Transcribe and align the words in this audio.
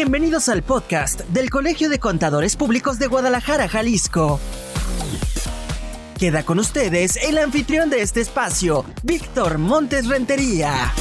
Bienvenidos 0.00 0.48
al 0.48 0.62
podcast 0.62 1.22
del 1.22 1.50
Colegio 1.50 1.88
de 1.88 1.98
Contadores 1.98 2.54
Públicos 2.54 3.00
de 3.00 3.08
Guadalajara, 3.08 3.68
Jalisco. 3.68 4.38
Queda 6.20 6.44
con 6.44 6.60
ustedes 6.60 7.16
el 7.16 7.36
anfitrión 7.36 7.90
de 7.90 8.02
este 8.02 8.20
espacio, 8.20 8.84
Víctor 9.02 9.58
Montes 9.58 10.06
Rentería. 10.06 10.92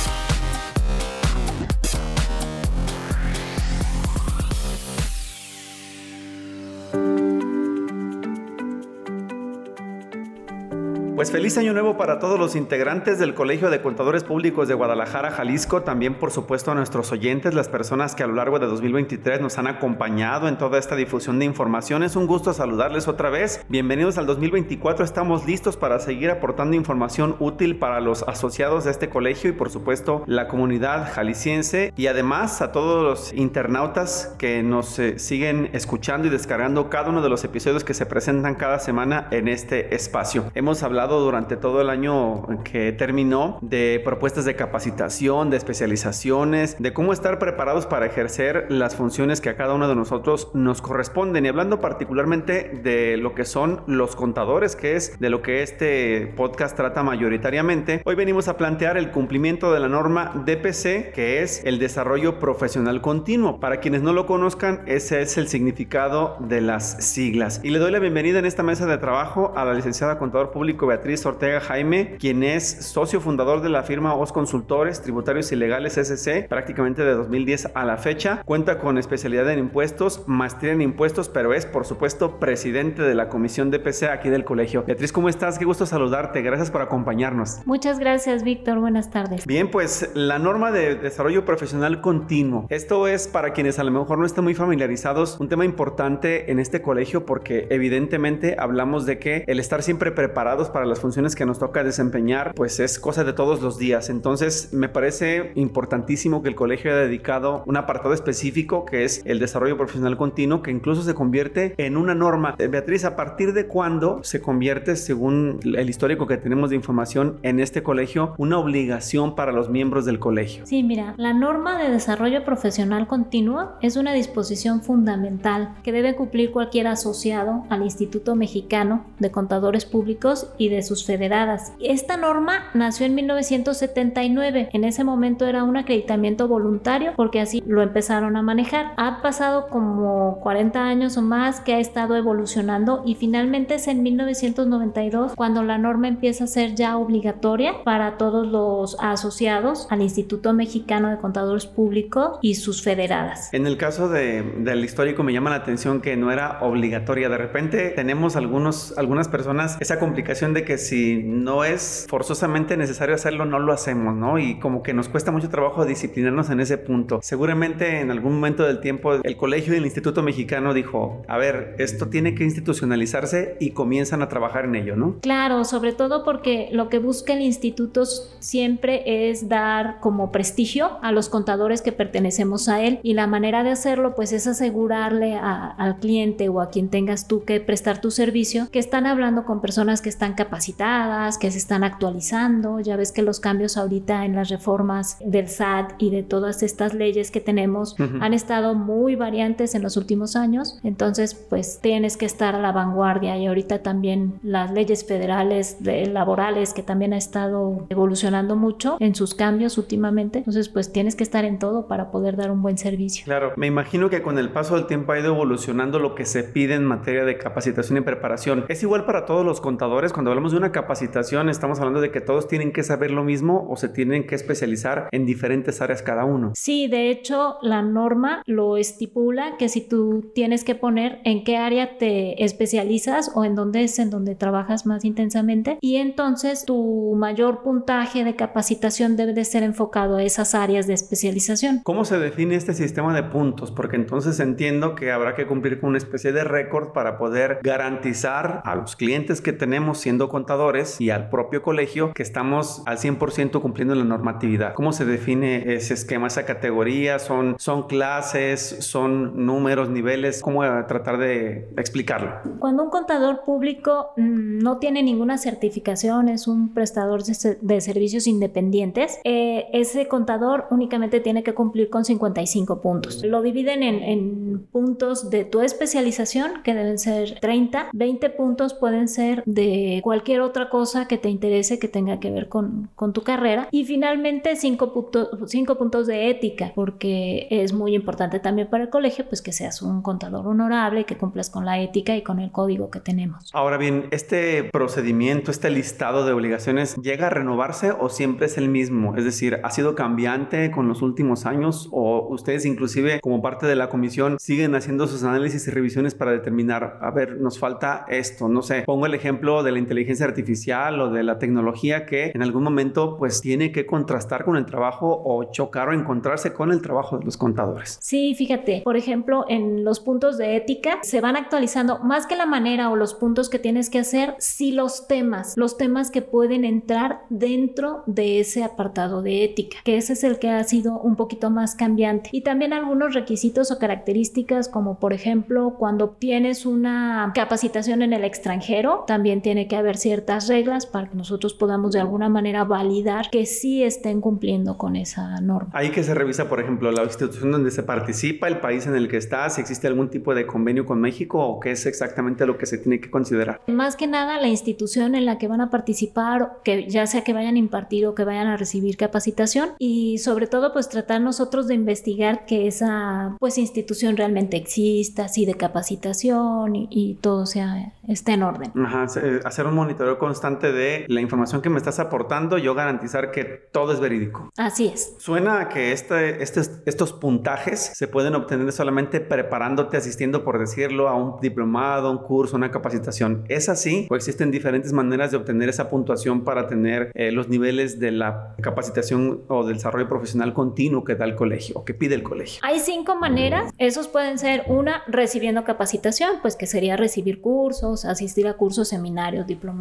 Pues 11.18 11.32
feliz 11.32 11.58
año 11.58 11.74
nuevo 11.74 11.98
para 11.98 12.20
todos 12.20 12.38
los 12.38 12.56
integrantes 12.56 13.18
del 13.18 13.34
Colegio 13.34 13.72
de 13.72 13.82
Contadores 13.82 14.24
Públicos 14.24 14.68
de 14.68 14.76
Guadalajara, 14.76 15.32
Jalisco, 15.32 15.82
también 15.82 16.14
por 16.14 16.30
supuesto 16.30 16.70
a 16.70 16.76
nuestros 16.76 17.12
oyentes, 17.12 17.56
las 17.56 17.70
personas 17.70 18.14
que 18.14 18.22
a 18.22 18.28
lo 18.28 18.36
largo 18.36 18.60
de 18.60 18.68
2023 18.68 19.42
nos 19.42 19.58
han 19.58 19.66
acompañado 19.66 20.48
en 20.48 20.60
toda 20.60 20.78
esta 20.78 20.96
difusión 20.96 21.40
de 21.40 21.46
información. 21.46 22.04
Es 22.04 22.16
un 22.16 22.28
gusto 22.28 22.54
saludarles 22.54 23.08
otra 23.08 23.32
vez. 23.32 23.66
Bienvenidos 23.68 24.20
al 24.20 24.28
2024, 24.28 25.04
estamos 25.04 25.48
listos 25.48 25.76
para 25.76 25.98
seguir 25.98 26.30
aportando 26.30 26.76
información 26.76 27.36
útil 27.40 27.80
para 27.80 28.00
los 28.00 28.22
asociados 28.22 28.84
de 28.84 28.92
este 28.92 29.10
colegio 29.10 29.50
y 29.50 29.54
por 29.54 29.72
supuesto 29.72 30.24
la 30.28 30.48
comunidad 30.48 31.12
jalisciense 31.12 31.94
y 31.98 32.06
además 32.06 32.62
a 32.62 32.72
todos 32.72 33.04
los 33.04 33.34
internautas 33.34 34.36
que 34.38 34.62
nos 34.62 35.00
eh, 35.00 35.18
siguen 35.18 35.72
escuchando 35.74 36.28
y 36.28 36.30
descargando 36.30 36.92
cada 36.92 37.10
uno 37.10 37.24
de 37.24 37.30
los 37.30 37.44
episodios 37.44 37.84
que 37.84 37.96
se 37.96 38.06
presentan 38.06 38.54
cada 38.54 38.78
semana 38.78 39.28
en 39.32 39.48
este 39.48 39.96
espacio. 39.96 40.52
Hemos 40.54 40.84
hablado 40.84 41.07
durante 41.16 41.58
todo 41.58 41.82
el 41.82 41.90
año 41.90 42.46
que 42.64 42.92
terminó 42.92 43.58
de 43.62 44.02
propuestas 44.04 44.46
de 44.46 44.56
capacitación, 44.56 45.50
de 45.50 45.58
especializaciones, 45.58 46.76
de 46.80 46.94
cómo 46.94 47.14
estar 47.14 47.40
preparados 47.40 47.86
para 47.86 48.06
ejercer 48.06 48.66
las 48.70 48.96
funciones 48.96 49.42
que 49.42 49.50
a 49.50 49.56
cada 49.56 49.74
uno 49.74 49.88
de 49.88 49.96
nosotros 49.96 50.50
nos 50.54 50.82
corresponden. 50.82 51.46
Y 51.46 51.50
hablando 51.50 51.80
particularmente 51.80 52.80
de 52.84 53.18
lo 53.18 53.34
que 53.34 53.46
son 53.46 53.82
los 53.88 54.16
contadores, 54.16 54.76
que 54.76 54.96
es 54.96 55.20
de 55.20 55.30
lo 55.30 55.42
que 55.42 55.64
este 55.64 56.34
podcast 56.36 56.76
trata 56.76 57.04
mayoritariamente, 57.04 58.02
hoy 58.06 58.16
venimos 58.16 58.48
a 58.48 58.58
plantear 58.58 58.98
el 58.98 59.12
cumplimiento 59.12 59.74
de 59.74 59.80
la 59.80 59.88
norma 59.88 60.44
DPC, 60.46 61.12
que 61.14 61.42
es 61.42 61.64
el 61.64 61.80
desarrollo 61.80 62.40
profesional 62.40 63.02
continuo. 63.02 63.60
Para 63.60 63.80
quienes 63.80 64.02
no 64.02 64.14
lo 64.14 64.26
conozcan, 64.26 64.82
ese 64.86 65.22
es 65.22 65.38
el 65.38 65.48
significado 65.48 66.38
de 66.40 66.62
las 66.62 67.04
siglas. 67.06 67.62
Y 67.64 67.70
le 67.70 67.80
doy 67.80 67.92
la 67.92 68.00
bienvenida 68.00 68.40
en 68.40 68.46
esta 68.46 68.64
mesa 68.64 68.86
de 68.86 68.98
trabajo 68.98 69.54
a 69.56 69.66
la 69.66 69.74
licenciada 69.74 70.18
contador 70.18 70.52
público 70.52 70.86
Beatriz 70.98 71.24
Ortega 71.28 71.60
Jaime, 71.60 72.16
quien 72.18 72.42
es 72.42 72.68
socio 72.88 73.22
fundador 73.22 73.62
de 73.62 73.70
la 73.70 73.84
firma 73.84 74.16
OS 74.16 74.32
Consultores 74.32 75.00
Tributarios 75.04 75.52
y 75.52 75.56
Legales 75.56 75.96
SC, 75.96 76.48
prácticamente 76.50 77.04
de 77.04 77.14
2010 77.14 77.70
a 77.76 77.86
la 77.86 77.98
fecha. 77.98 78.42
Cuenta 78.46 78.80
con 78.80 78.98
especialidad 78.98 79.48
en 79.52 79.60
impuestos, 79.60 80.24
maestría 80.26 80.72
en 80.74 80.82
impuestos, 80.82 81.30
pero 81.30 81.54
es, 81.54 81.68
por 81.68 81.86
supuesto, 81.86 82.40
presidente 82.40 83.04
de 83.04 83.14
la 83.14 83.30
comisión 83.30 83.70
de 83.70 83.80
PC 83.80 84.10
aquí 84.10 84.30
del 84.30 84.44
colegio. 84.44 84.86
Beatriz, 84.88 85.12
¿cómo 85.12 85.30
estás? 85.30 85.60
Qué 85.60 85.66
gusto 85.66 85.86
saludarte. 85.86 86.42
Gracias 86.42 86.72
por 86.72 86.82
acompañarnos. 86.82 87.60
Muchas 87.66 88.00
gracias, 88.00 88.44
Víctor. 88.44 88.80
Buenas 88.80 89.12
tardes. 89.12 89.46
Bien, 89.46 89.70
pues 89.70 90.10
la 90.16 90.40
norma 90.40 90.72
de 90.72 90.96
desarrollo 90.96 91.46
profesional 91.46 92.02
continuo. 92.02 92.66
Esto 92.70 93.08
es 93.08 93.28
para 93.28 93.54
quienes 93.54 93.78
a 93.78 93.84
lo 93.84 93.92
mejor 93.92 94.18
no 94.18 94.26
están 94.26 94.46
muy 94.46 94.56
familiarizados, 94.56 95.40
un 95.40 95.48
tema 95.48 95.64
importante 95.64 96.52
en 96.52 96.58
este 96.58 96.82
colegio 96.82 97.24
porque 97.28 97.68
evidentemente 97.70 98.56
hablamos 98.58 99.06
de 99.06 99.20
que 99.20 99.44
el 99.46 99.60
estar 99.60 99.84
siempre 99.84 100.12
preparados 100.12 100.70
para 100.70 100.87
las 100.88 101.00
funciones 101.00 101.36
que 101.36 101.46
nos 101.46 101.60
toca 101.60 101.84
desempeñar, 101.84 102.54
pues 102.56 102.80
es 102.80 103.00
cosa 103.00 103.24
de 103.24 103.34
todos 103.34 103.62
los 103.62 103.78
días. 103.78 104.10
Entonces, 104.10 104.70
me 104.72 104.90
parece 104.90 105.52
importantísimo 105.56 106.42
que 106.42 106.50
el 106.50 106.56
colegio 106.56 106.92
haya 106.92 107.02
dedicado 107.02 107.64
un 107.66 107.78
apartado 107.78 108.14
específico 108.14 108.86
que 108.86 109.04
es 109.04 109.22
el 109.26 109.40
desarrollo 109.40 109.78
profesional 109.78 110.18
continuo, 110.18 110.62
que 110.62 110.72
incluso 110.72 111.02
se 111.04 111.14
convierte 111.14 111.76
en 111.78 111.98
una 111.98 112.16
norma. 112.16 112.56
Eh, 112.58 112.68
Beatriz, 112.68 113.06
¿a 113.06 113.16
partir 113.16 113.54
de 113.54 113.68
cuándo 113.68 114.24
se 114.24 114.42
convierte, 114.42 114.96
según 114.96 115.60
el 115.64 115.90
histórico 115.90 116.28
que 116.28 116.38
tenemos 116.38 116.70
de 116.70 116.76
información 116.76 117.40
en 117.44 117.60
este 117.60 117.84
colegio, 117.84 118.34
una 118.38 118.58
obligación 118.58 119.36
para 119.36 119.52
los 119.52 119.70
miembros 119.70 120.06
del 120.06 120.20
colegio? 120.20 120.66
Sí, 120.66 120.84
mira, 120.84 121.14
la 121.18 121.34
norma 121.34 121.78
de 121.78 121.92
desarrollo 121.92 122.44
profesional 122.44 123.08
continuo 123.08 123.72
es 123.82 123.96
una 123.96 124.14
disposición 124.14 124.82
fundamental 124.82 125.76
que 125.84 125.92
debe 125.92 126.16
cumplir 126.16 126.52
cualquier 126.52 126.88
asociado 126.88 127.66
al 127.70 127.84
Instituto 127.84 128.36
Mexicano 128.36 129.06
de 129.20 129.32
Contadores 129.32 129.86
Públicos 129.86 130.48
y 130.58 130.70
de 130.70 130.77
sus 130.84 131.06
federadas. 131.06 131.74
Esta 131.80 132.18
norma 132.18 132.66
nació 132.74 133.06
en 133.06 133.16
1979. 133.16 134.70
En 134.74 134.84
ese 134.84 135.04
momento 135.04 135.46
era 135.48 135.64
un 135.64 135.78
acreditamiento 135.78 136.48
voluntario 136.48 137.14
porque 137.16 137.42
así 137.42 137.64
lo 137.66 137.82
empezaron 137.82 138.36
a 138.36 138.42
manejar. 138.42 138.94
Ha 138.98 139.22
pasado 139.22 139.68
como 139.68 140.40
40 140.42 140.84
años 140.84 141.18
o 141.18 141.22
más 141.22 141.60
que 141.62 141.74
ha 141.74 141.80
estado 141.80 142.16
evolucionando 142.16 143.04
y 143.06 143.16
finalmente 143.16 143.76
es 143.76 143.88
en 143.88 144.04
1992 144.04 145.34
cuando 145.36 145.64
la 145.64 145.78
norma 145.78 146.08
empieza 146.08 146.46
a 146.46 146.48
ser 146.48 146.76
ya 146.76 146.98
obligatoria 146.98 147.84
para 147.84 148.18
todos 148.18 148.48
los 148.48 148.98
asociados 149.00 149.88
al 149.90 150.02
Instituto 150.02 150.54
Mexicano 150.54 151.10
de 151.10 151.18
Contadores 151.18 151.66
Públicos 151.66 152.40
y 152.42 152.56
sus 152.56 152.82
federadas. 152.84 153.54
En 153.54 153.68
el 153.68 153.78
caso 153.78 154.10
de, 154.10 154.42
del 154.42 154.84
histórico 154.84 155.24
me 155.24 155.34
llama 155.34 155.50
la 155.50 155.58
atención 155.58 156.02
que 156.02 156.16
no 156.16 156.32
era 156.32 156.60
obligatoria. 156.62 157.30
De 157.30 157.38
repente 157.38 157.90
tenemos 157.90 158.36
algunos, 158.36 158.98
algunas 158.98 159.28
personas 159.28 159.78
esa 159.80 160.00
complicación 160.00 160.54
de 160.54 160.64
que 160.68 160.78
si 160.78 161.24
no 161.24 161.64
es 161.64 162.06
forzosamente 162.10 162.76
necesario 162.76 163.16
hacerlo, 163.16 163.46
no 163.46 163.58
lo 163.58 163.72
hacemos, 163.72 164.14
¿no? 164.14 164.38
Y 164.38 164.60
como 164.60 164.84
que 164.84 164.94
nos 164.94 165.08
cuesta 165.08 165.32
mucho 165.32 165.48
trabajo 165.48 165.86
disciplinarnos 165.86 166.50
en 166.50 166.60
ese 166.60 166.78
punto. 166.78 167.22
Seguramente 167.24 168.02
en 168.02 168.12
algún 168.12 168.34
momento 168.34 168.64
del 168.64 168.82
tiempo 168.82 169.14
el 169.14 169.38
colegio 169.38 169.74
y 169.74 169.78
el 169.78 169.86
Instituto 169.86 170.24
Mexicano 170.24 170.74
dijo, 170.74 171.22
a 171.30 171.38
ver, 171.38 171.76
esto 171.80 172.10
tiene 172.10 172.36
que 172.36 172.44
institucionalizarse 172.44 173.56
y 173.62 173.72
comienzan 173.72 174.22
a 174.22 174.28
trabajar 174.28 174.66
en 174.66 174.76
ello, 174.76 174.98
¿no? 174.98 175.20
Claro, 175.22 175.64
sobre 175.64 175.94
todo 175.94 176.26
porque 176.26 176.68
lo 176.74 176.90
que 176.90 177.00
busca 177.00 177.32
el 177.32 177.44
instituto 177.44 178.04
siempre 178.40 179.30
es 179.30 179.48
dar 179.48 180.02
como 180.02 180.34
prestigio 180.34 181.00
a 181.02 181.14
los 181.14 181.30
contadores 181.30 181.82
que 181.82 181.94
pertenecemos 181.94 182.68
a 182.68 182.84
él 182.84 183.00
y 183.04 183.14
la 183.14 183.26
manera 183.26 183.64
de 183.64 183.70
hacerlo 183.70 184.16
pues 184.16 184.34
es 184.34 184.48
asegurarle 184.48 185.36
al 185.38 186.00
cliente 186.00 186.50
o 186.50 186.60
a 186.60 186.70
quien 186.70 186.90
tengas 186.90 187.30
tú 187.30 187.46
que 187.46 187.62
prestar 187.62 188.02
tu 188.02 188.12
servicio 188.12 188.68
que 188.70 188.80
están 188.80 189.06
hablando 189.06 189.46
con 189.46 189.62
personas 189.62 190.02
que 190.02 190.10
están 190.10 190.34
capacitadas 190.34 190.57
capacitadas, 190.58 191.38
que 191.38 191.52
se 191.52 191.60
están 191.60 191.84
actualizando. 191.84 192.80
Ya 192.80 192.96
ves 192.96 193.12
que 193.12 193.22
los 193.22 193.40
cambios 193.40 193.78
ahorita 193.78 194.26
en 194.26 194.36
las 194.36 194.50
reformas 194.50 195.18
del 195.24 195.48
SAT 195.48 195.94
y 196.00 196.10
de 196.10 196.24
todas 196.24 196.64
estas 196.64 196.96
leyes 196.96 197.30
que 197.30 197.42
tenemos 197.42 197.96
han 198.20 198.34
estado 198.34 198.74
muy 198.74 199.16
variantes 199.16 199.76
en 199.76 199.84
los 199.84 199.98
últimos 199.98 200.36
años. 200.36 200.80
Entonces, 200.84 201.36
pues 201.36 201.80
tienes 201.80 202.18
que 202.18 202.26
estar 202.26 202.56
a 202.56 202.60
la 202.60 202.72
vanguardia 202.72 203.38
y 203.38 203.46
ahorita 203.46 203.84
también 203.84 204.40
las 204.42 204.72
leyes 204.72 205.06
federales 205.06 205.78
de, 205.84 206.08
laborales 206.08 206.74
que 206.74 206.82
también 206.82 207.14
ha 207.14 207.18
estado 207.18 207.86
evolucionando 207.90 208.56
mucho 208.56 208.98
en 209.00 209.14
sus 209.14 209.36
cambios 209.36 209.78
últimamente. 209.78 210.40
Entonces, 210.40 210.70
pues 210.70 210.92
tienes 210.92 211.16
que 211.16 211.24
estar 211.24 211.46
en 211.46 211.60
todo 211.60 211.88
para 211.88 212.10
poder 212.10 212.36
dar 212.36 212.50
un 212.50 212.64
buen 212.64 212.80
servicio. 212.80 213.26
Claro, 213.26 213.54
me 213.58 213.68
imagino 213.68 214.10
que 214.10 214.24
con 214.24 214.40
el 214.40 214.50
paso 214.50 214.76
del 214.76 214.88
tiempo 214.88 215.12
ha 215.12 215.20
ido 215.20 215.34
evolucionando 215.34 216.00
lo 216.00 216.16
que 216.16 216.26
se 216.26 216.44
pide 216.44 216.74
en 216.74 216.84
materia 216.84 217.26
de 217.26 217.38
capacitación 217.38 218.00
y 218.00 218.02
preparación. 218.02 218.66
¿Es 218.70 218.82
igual 218.82 219.06
para 219.06 219.26
todos 219.26 219.46
los 219.46 219.62
contadores 219.62 220.14
cuando 220.14 220.32
hablamos 220.32 220.47
de 220.52 220.58
una 220.58 220.72
capacitación, 220.72 221.50
estamos 221.50 221.80
hablando 221.80 222.02
de 222.02 222.12
que 222.12 222.22
todos 222.22 222.48
tienen 222.48 222.72
que 222.72 222.84
saber 222.84 223.12
lo 223.12 223.24
mismo 223.24 223.68
o 223.70 223.76
se 223.76 223.90
tienen 223.90 224.28
que 224.28 224.36
especializar 224.36 225.10
en 225.12 225.26
diferentes 225.26 225.82
áreas 225.82 226.02
cada 226.02 226.26
uno. 226.26 226.52
Sí, 226.56 226.88
de 226.88 227.10
hecho, 227.10 227.58
la 227.62 227.82
norma 227.82 228.42
lo 228.46 228.78
estipula 228.78 229.58
que 229.58 229.70
si 229.70 229.82
tú 229.82 230.32
tienes 230.34 230.64
que 230.64 230.76
poner 230.76 231.20
en 231.24 231.44
qué 231.44 231.58
área 231.58 231.98
te 231.98 232.44
especializas 232.44 233.32
o 233.36 233.44
en 233.44 233.56
dónde 233.56 233.84
es 233.84 234.00
en 234.00 234.10
donde 234.10 234.36
trabajas 234.36 234.86
más 234.86 235.06
intensamente 235.06 235.78
y 235.82 235.98
entonces 235.98 236.66
tu 236.66 237.16
mayor 237.16 237.64
puntaje 237.64 238.24
de 238.24 238.36
capacitación 238.36 239.16
debe 239.16 239.34
de 239.34 239.46
ser 239.46 239.64
enfocado 239.64 240.18
a 240.18 240.24
esas 240.24 240.56
áreas 240.56 240.88
de 240.88 240.94
especialización. 240.94 241.82
¿Cómo 241.84 242.06
se 242.06 242.20
define 242.20 242.56
este 242.56 242.74
sistema 242.74 243.14
de 243.14 243.24
puntos? 243.24 243.72
Porque 243.72 243.96
entonces 243.96 244.40
entiendo 244.40 244.96
que 244.96 245.12
habrá 245.12 245.36
que 245.36 245.48
cumplir 245.48 245.80
con 245.80 245.90
una 245.90 245.98
especie 245.98 246.32
de 246.32 246.44
récord 246.44 246.94
para 246.94 247.18
poder 247.18 247.60
garantizar 247.64 248.62
a 248.64 248.76
los 248.76 248.96
clientes 248.96 249.42
que 249.42 249.54
tenemos 249.54 250.00
siendo 250.00 250.27
contadores 250.30 251.00
y 251.02 251.10
al 251.10 251.30
propio 251.30 251.62
colegio 251.62 252.14
que 252.14 252.24
estamos 252.24 252.82
al 252.86 252.98
100% 252.98 253.62
cumpliendo 253.62 253.96
la 253.96 254.04
normatividad. 254.04 254.74
¿Cómo 254.74 254.92
se 254.92 255.06
define 255.06 255.74
ese 255.74 255.94
esquema, 255.94 256.28
esa 256.28 256.46
categoría? 256.46 257.20
¿Son, 257.20 257.56
son 257.60 257.88
clases? 257.88 258.78
¿Son 258.80 259.46
números, 259.46 259.90
niveles? 259.90 260.42
¿Cómo 260.42 260.62
tratar 260.88 261.18
de 261.18 261.70
explicarlo? 261.78 262.32
Cuando 262.60 262.84
un 262.84 262.90
contador 262.90 263.44
público 263.44 264.12
mm, 264.18 264.60
no 264.60 264.78
tiene 264.78 265.04
ninguna 265.04 265.38
certificación, 265.38 266.30
es 266.30 266.48
un 266.48 266.74
prestador 266.74 267.24
de, 267.24 267.82
servicios 267.82 268.28
independientes, 268.28 269.20
eh, 269.24 269.68
ese 269.74 270.08
contador 270.08 270.66
únicamente 270.72 271.20
tiene 271.20 271.44
que 271.44 271.54
cumplir 271.54 271.90
con 271.90 272.06
55 272.06 272.82
puntos. 272.82 273.24
Lo 273.24 273.42
dividen 273.42 273.84
en, 273.84 274.04
en 274.04 274.68
puntos 274.72 275.30
de 275.30 275.46
tu 275.46 275.62
especialización, 275.62 276.64
que 276.64 276.74
deben 276.74 276.98
ser 276.98 277.40
30, 277.40 277.90
20 277.94 278.30
puntos 278.32 278.74
pueden 278.74 279.08
ser 279.08 279.44
de 279.46 280.02
cuál 280.04 280.17
cualquier 280.18 280.42
otra 280.42 280.70
cosa 280.70 281.08
que 281.08 281.20
te 281.20 281.30
interese 281.30 281.78
que 281.78 281.88
tenga 281.88 282.20
que 282.20 282.32
ver 282.32 282.50
con, 282.50 282.90
con 282.96 283.14
tu 283.14 283.22
carrera. 283.22 283.68
Y 283.70 283.86
finalmente 283.86 284.56
cinco, 284.56 285.12
cinco 285.46 285.78
puntos 285.78 286.08
de 286.08 286.32
ética, 286.32 286.72
porque 286.74 287.48
es 287.52 287.72
muy 287.72 287.94
importante 287.94 288.40
también 288.40 288.68
para 288.68 288.86
el 288.86 288.90
colegio 288.90 289.26
pues 289.30 289.44
que 289.44 289.52
seas 289.52 289.84
un 289.84 290.02
contador 290.02 290.48
honorable, 290.48 291.06
que 291.06 291.18
cumplas 291.18 291.52
con 291.52 291.66
la 291.66 291.80
ética 291.80 292.16
y 292.16 292.24
con 292.24 292.40
el 292.40 292.52
código 292.52 292.90
que 292.90 293.00
tenemos. 293.00 293.52
Ahora 293.54 293.78
bien, 293.78 294.08
este 294.10 294.64
procedimiento, 294.64 295.52
este 295.52 295.70
listado 295.70 296.26
de 296.26 296.32
obligaciones, 296.32 296.96
¿llega 296.96 297.28
a 297.28 297.30
renovarse 297.30 297.92
o 297.92 298.10
siempre 298.10 298.48
es 298.48 298.58
el 298.58 298.70
mismo? 298.70 299.16
Es 299.16 299.24
decir, 299.24 299.60
¿ha 299.64 299.70
sido 299.70 299.94
cambiante 299.94 300.72
con 300.72 300.88
los 300.88 301.04
últimos 301.04 301.46
años 301.46 301.90
o 301.92 302.28
ustedes 302.30 302.66
inclusive 302.66 303.20
como 303.22 303.44
parte 303.44 303.68
de 303.68 303.76
la 303.76 303.90
comisión 303.90 304.38
siguen 304.40 304.74
haciendo 304.74 305.06
sus 305.06 305.22
análisis 305.22 305.68
y 305.68 305.72
revisiones 305.72 306.16
para 306.16 306.32
determinar, 306.32 306.98
a 307.02 307.12
ver, 307.12 307.40
nos 307.40 307.60
falta 307.60 308.08
esto, 308.10 308.50
no 308.50 308.64
sé, 308.64 308.82
pongo 308.84 309.06
el 309.06 309.14
ejemplo 309.14 309.62
de 309.62 309.72
la 309.72 309.78
inteligencia 309.78 310.07
artificial 310.22 311.00
o 311.02 311.10
de 311.12 311.24
la 311.24 311.38
tecnología 311.40 312.06
que 312.06 312.32
en 312.34 312.42
algún 312.42 312.64
momento 312.64 313.18
pues 313.18 313.42
tiene 313.42 313.72
que 313.72 313.86
contrastar 313.86 314.46
con 314.46 314.58
el 314.58 314.66
trabajo 314.66 315.22
o 315.24 315.44
chocar 315.52 315.90
o 315.90 315.94
encontrarse 315.94 316.54
con 316.54 316.72
el 316.72 316.82
trabajo 316.82 317.18
de 317.18 317.26
los 317.26 317.38
contadores. 317.38 317.98
Sí, 318.02 318.34
fíjate, 318.36 318.82
por 318.84 318.98
ejemplo, 318.98 319.46
en 319.50 319.84
los 319.84 320.00
puntos 320.00 320.38
de 320.38 320.56
ética 320.56 321.00
se 321.02 321.22
van 321.22 321.36
actualizando 321.36 322.00
más 322.00 322.26
que 322.26 322.36
la 322.36 322.46
manera 322.46 322.90
o 322.90 322.96
los 322.96 323.14
puntos 323.14 323.50
que 323.50 323.60
tienes 323.60 323.90
que 323.90 324.00
hacer, 324.00 324.36
sí 324.40 324.72
los 324.72 325.08
temas, 325.08 325.56
los 325.58 325.78
temas 325.78 326.12
que 326.12 326.22
pueden 326.22 326.66
entrar 326.66 327.22
dentro 327.30 328.04
de 328.06 328.40
ese 328.40 328.64
apartado 328.64 329.22
de 329.22 329.44
ética, 329.44 329.78
que 329.84 329.98
ese 329.98 330.14
es 330.14 330.24
el 330.24 330.40
que 330.40 330.50
ha 330.50 330.64
sido 330.64 331.00
un 331.00 331.16
poquito 331.16 331.50
más 331.50 331.76
cambiante. 331.76 332.30
Y 332.32 332.42
también 332.42 332.74
algunos 332.74 333.14
requisitos 333.14 333.72
o 333.72 333.80
características 333.80 334.70
como 334.70 335.00
por 335.00 335.14
ejemplo 335.14 335.76
cuando 335.78 336.06
obtienes 336.06 336.66
una 336.66 337.32
capacitación 337.36 338.02
en 338.02 338.14
el 338.14 338.24
extranjero, 338.24 339.04
también 339.08 339.42
tiene 339.42 339.68
que 339.68 339.76
haber 339.76 339.97
ciertas 339.98 340.48
reglas 340.48 340.86
para 340.86 341.10
que 341.10 341.16
nosotros 341.16 341.54
podamos 341.54 341.92
de 341.92 342.00
alguna 342.00 342.30
manera 342.30 342.64
validar 342.64 343.30
que 343.30 343.46
sí 343.46 343.84
estén 343.84 344.22
cumpliendo 344.22 344.78
con 344.78 344.96
esa 344.96 345.40
norma. 345.42 345.70
Ahí 345.74 345.92
que 345.92 346.04
se 346.04 346.14
revisa, 346.14 346.50
por 346.50 346.60
ejemplo, 346.60 346.92
la 346.92 347.04
institución 347.04 347.52
donde 347.52 347.72
se 347.72 347.84
participa, 347.84 348.48
el 348.48 348.60
país 348.60 348.88
en 348.88 348.96
el 348.96 349.08
que 349.08 349.18
está, 349.18 349.50
si 349.50 349.62
existe 349.62 349.88
algún 349.88 350.10
tipo 350.10 350.34
de 350.34 350.46
convenio 350.46 350.86
con 350.86 351.02
México 351.02 351.40
o 351.40 351.60
qué 351.60 351.72
es 351.72 351.86
exactamente 351.86 352.46
lo 352.46 352.58
que 352.58 352.66
se 352.66 352.78
tiene 352.78 353.00
que 353.00 353.10
considerar. 353.10 353.62
Más 353.68 353.96
que 353.96 354.08
nada 354.08 354.40
la 354.40 354.48
institución 354.48 355.16
en 355.16 355.26
la 355.26 355.38
que 355.38 355.48
van 355.48 355.62
a 355.62 355.70
participar, 355.70 356.60
que 356.64 356.88
ya 356.90 357.08
sea 357.08 357.24
que 357.24 357.34
vayan 357.34 357.56
a 357.56 357.60
impartir 357.60 358.06
o 358.08 358.16
que 358.16 358.24
vayan 358.24 358.48
a 358.48 358.58
recibir 358.58 358.98
capacitación 358.98 359.72
y 359.80 360.18
sobre 360.20 360.48
todo 360.48 360.74
pues 360.74 360.90
tratar 360.90 361.22
nosotros 361.22 361.68
de 361.68 361.76
investigar 361.76 362.46
que 362.46 362.68
esa 362.68 363.36
pues 363.40 363.58
institución 363.58 364.18
realmente 364.18 364.58
exista, 364.58 365.26
así 365.26 365.46
de 365.46 365.56
capacitación 365.56 366.76
y, 366.76 366.88
y 366.90 367.16
todo 367.16 367.46
sea 367.46 367.94
esté 368.08 368.34
en 368.34 368.44
orden. 368.44 368.72
Ajá, 368.86 369.04
hacer 369.46 369.68
un 369.68 369.76
monitoreo 369.88 370.20
constante 370.20 370.72
de 370.74 371.06
la 371.08 371.22
información 371.22 371.62
que 371.62 371.70
me 371.70 371.78
estás 371.78 372.00
aportando, 372.00 372.58
yo 372.58 372.76
garantizar 372.76 373.32
que 373.32 373.46
todo 373.46 373.94
es 373.94 374.00
verídico. 374.00 374.50
Así 374.58 374.88
es. 374.88 375.16
Suena 375.18 375.62
a 375.62 375.70
que 375.70 375.94
este, 375.94 376.44
este, 376.44 376.62
estos 376.86 377.14
puntajes 377.14 377.92
se 377.96 378.08
pueden 378.08 378.36
obtener 378.36 378.72
solamente 378.74 379.22
preparándote, 379.22 379.98
asistiendo, 379.98 380.44
por 380.44 380.60
decirlo, 380.60 381.08
a 381.08 381.16
un 381.16 381.40
diplomado, 381.40 382.12
un 382.12 382.18
curso, 382.18 382.58
una 382.58 382.72
capacitación. 382.72 383.46
¿Es 383.48 383.70
así 383.70 384.08
o 384.10 384.16
existen 384.16 384.52
diferentes 384.52 384.92
maneras 384.92 385.32
de 385.32 385.38
obtener 385.38 385.70
esa 385.70 385.90
puntuación 385.90 386.44
para 386.44 386.68
tener 386.68 387.12
eh, 387.14 387.32
los 387.32 387.48
niveles 387.48 388.00
de 388.00 388.12
la 388.12 388.56
capacitación 388.62 389.44
o 389.48 389.66
del 389.66 389.76
desarrollo 389.76 390.10
profesional 390.10 390.54
continuo 390.54 391.04
que 391.04 391.16
da 391.16 391.26
el 391.26 391.36
colegio 391.36 391.78
o 391.78 391.86
que 391.86 391.94
pide 391.94 392.16
el 392.16 392.24
colegio? 392.24 392.60
Hay 392.64 392.80
cinco 392.80 393.16
maneras. 393.16 393.72
Esos 393.78 394.08
pueden 394.08 394.38
ser 394.38 394.64
una, 394.68 395.04
recibiendo 395.08 395.64
capacitación, 395.64 396.40
pues 396.42 396.56
que 396.56 396.68
sería 396.68 396.98
recibir 396.98 397.40
cursos 397.42 398.06
asistir 398.18 398.48
a 398.48 398.54
cursos, 398.56 398.88
seminarios, 398.88 399.48
diplomados, 399.48 399.77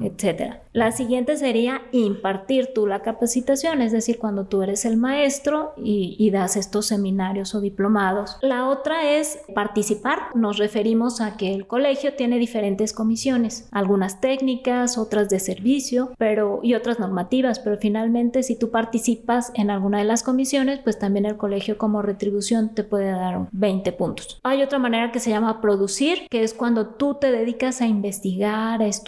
etcétera. 0.00 0.62
La 0.72 0.90
siguiente 0.90 1.36
sería 1.36 1.82
impartir 1.92 2.70
tú 2.74 2.86
la 2.86 3.02
capacitación, 3.02 3.82
es 3.82 3.92
decir, 3.92 4.18
cuando 4.18 4.46
tú 4.46 4.62
eres 4.62 4.84
el 4.84 4.96
maestro 4.96 5.74
y, 5.76 6.30
das 6.32 6.56
estos 6.56 6.86
seminarios 6.86 7.54
o 7.54 7.60
diplomados. 7.60 8.38
La 8.40 8.66
otra 8.66 9.10
es 9.10 9.38
participar. 9.54 10.34
Nos 10.34 10.56
referimos 10.56 11.20
a 11.20 11.36
que 11.36 11.52
el 11.52 11.66
colegio 11.66 12.14
tiene 12.14 12.38
diferentes 12.38 12.94
comisiones, 12.94 13.68
algunas 13.70 14.22
técnicas, 14.22 14.96
otras 14.96 15.28
de 15.28 15.40
servicio, 15.40 16.12
pero 16.16 16.60
y 16.62 16.72
otras 16.72 16.98
normativas, 16.98 17.58
pero 17.58 17.76
finalmente 17.76 18.42
si 18.42 18.58
tú 18.58 18.70
participas 18.70 19.52
en 19.54 19.70
alguna 19.70 19.98
de 19.98 20.04
las 20.04 20.22
comisiones, 20.22 20.78
pues 20.78 20.98
también 20.98 21.26
el 21.26 21.36
colegio 21.36 21.76
como 21.76 22.00
retribución 22.00 22.74
te 22.74 22.82
puede 22.82 23.10
dar 23.10 23.48
20 23.52 23.92
puntos. 23.92 24.40
Hay 24.42 24.62
otra 24.62 24.78
manera 24.78 25.12
que 25.12 25.20
se 25.20 25.30
llama 25.30 25.60
producir, 25.60 26.26
que 26.30 26.42
es 26.42 26.54
cuando 26.54 26.86
tú 26.86 27.18
te 27.20 27.30
dedicas 27.30 27.82
a 27.82 27.86
investigar, 27.86 28.80
a 28.80 28.86
estudiar 28.86 29.01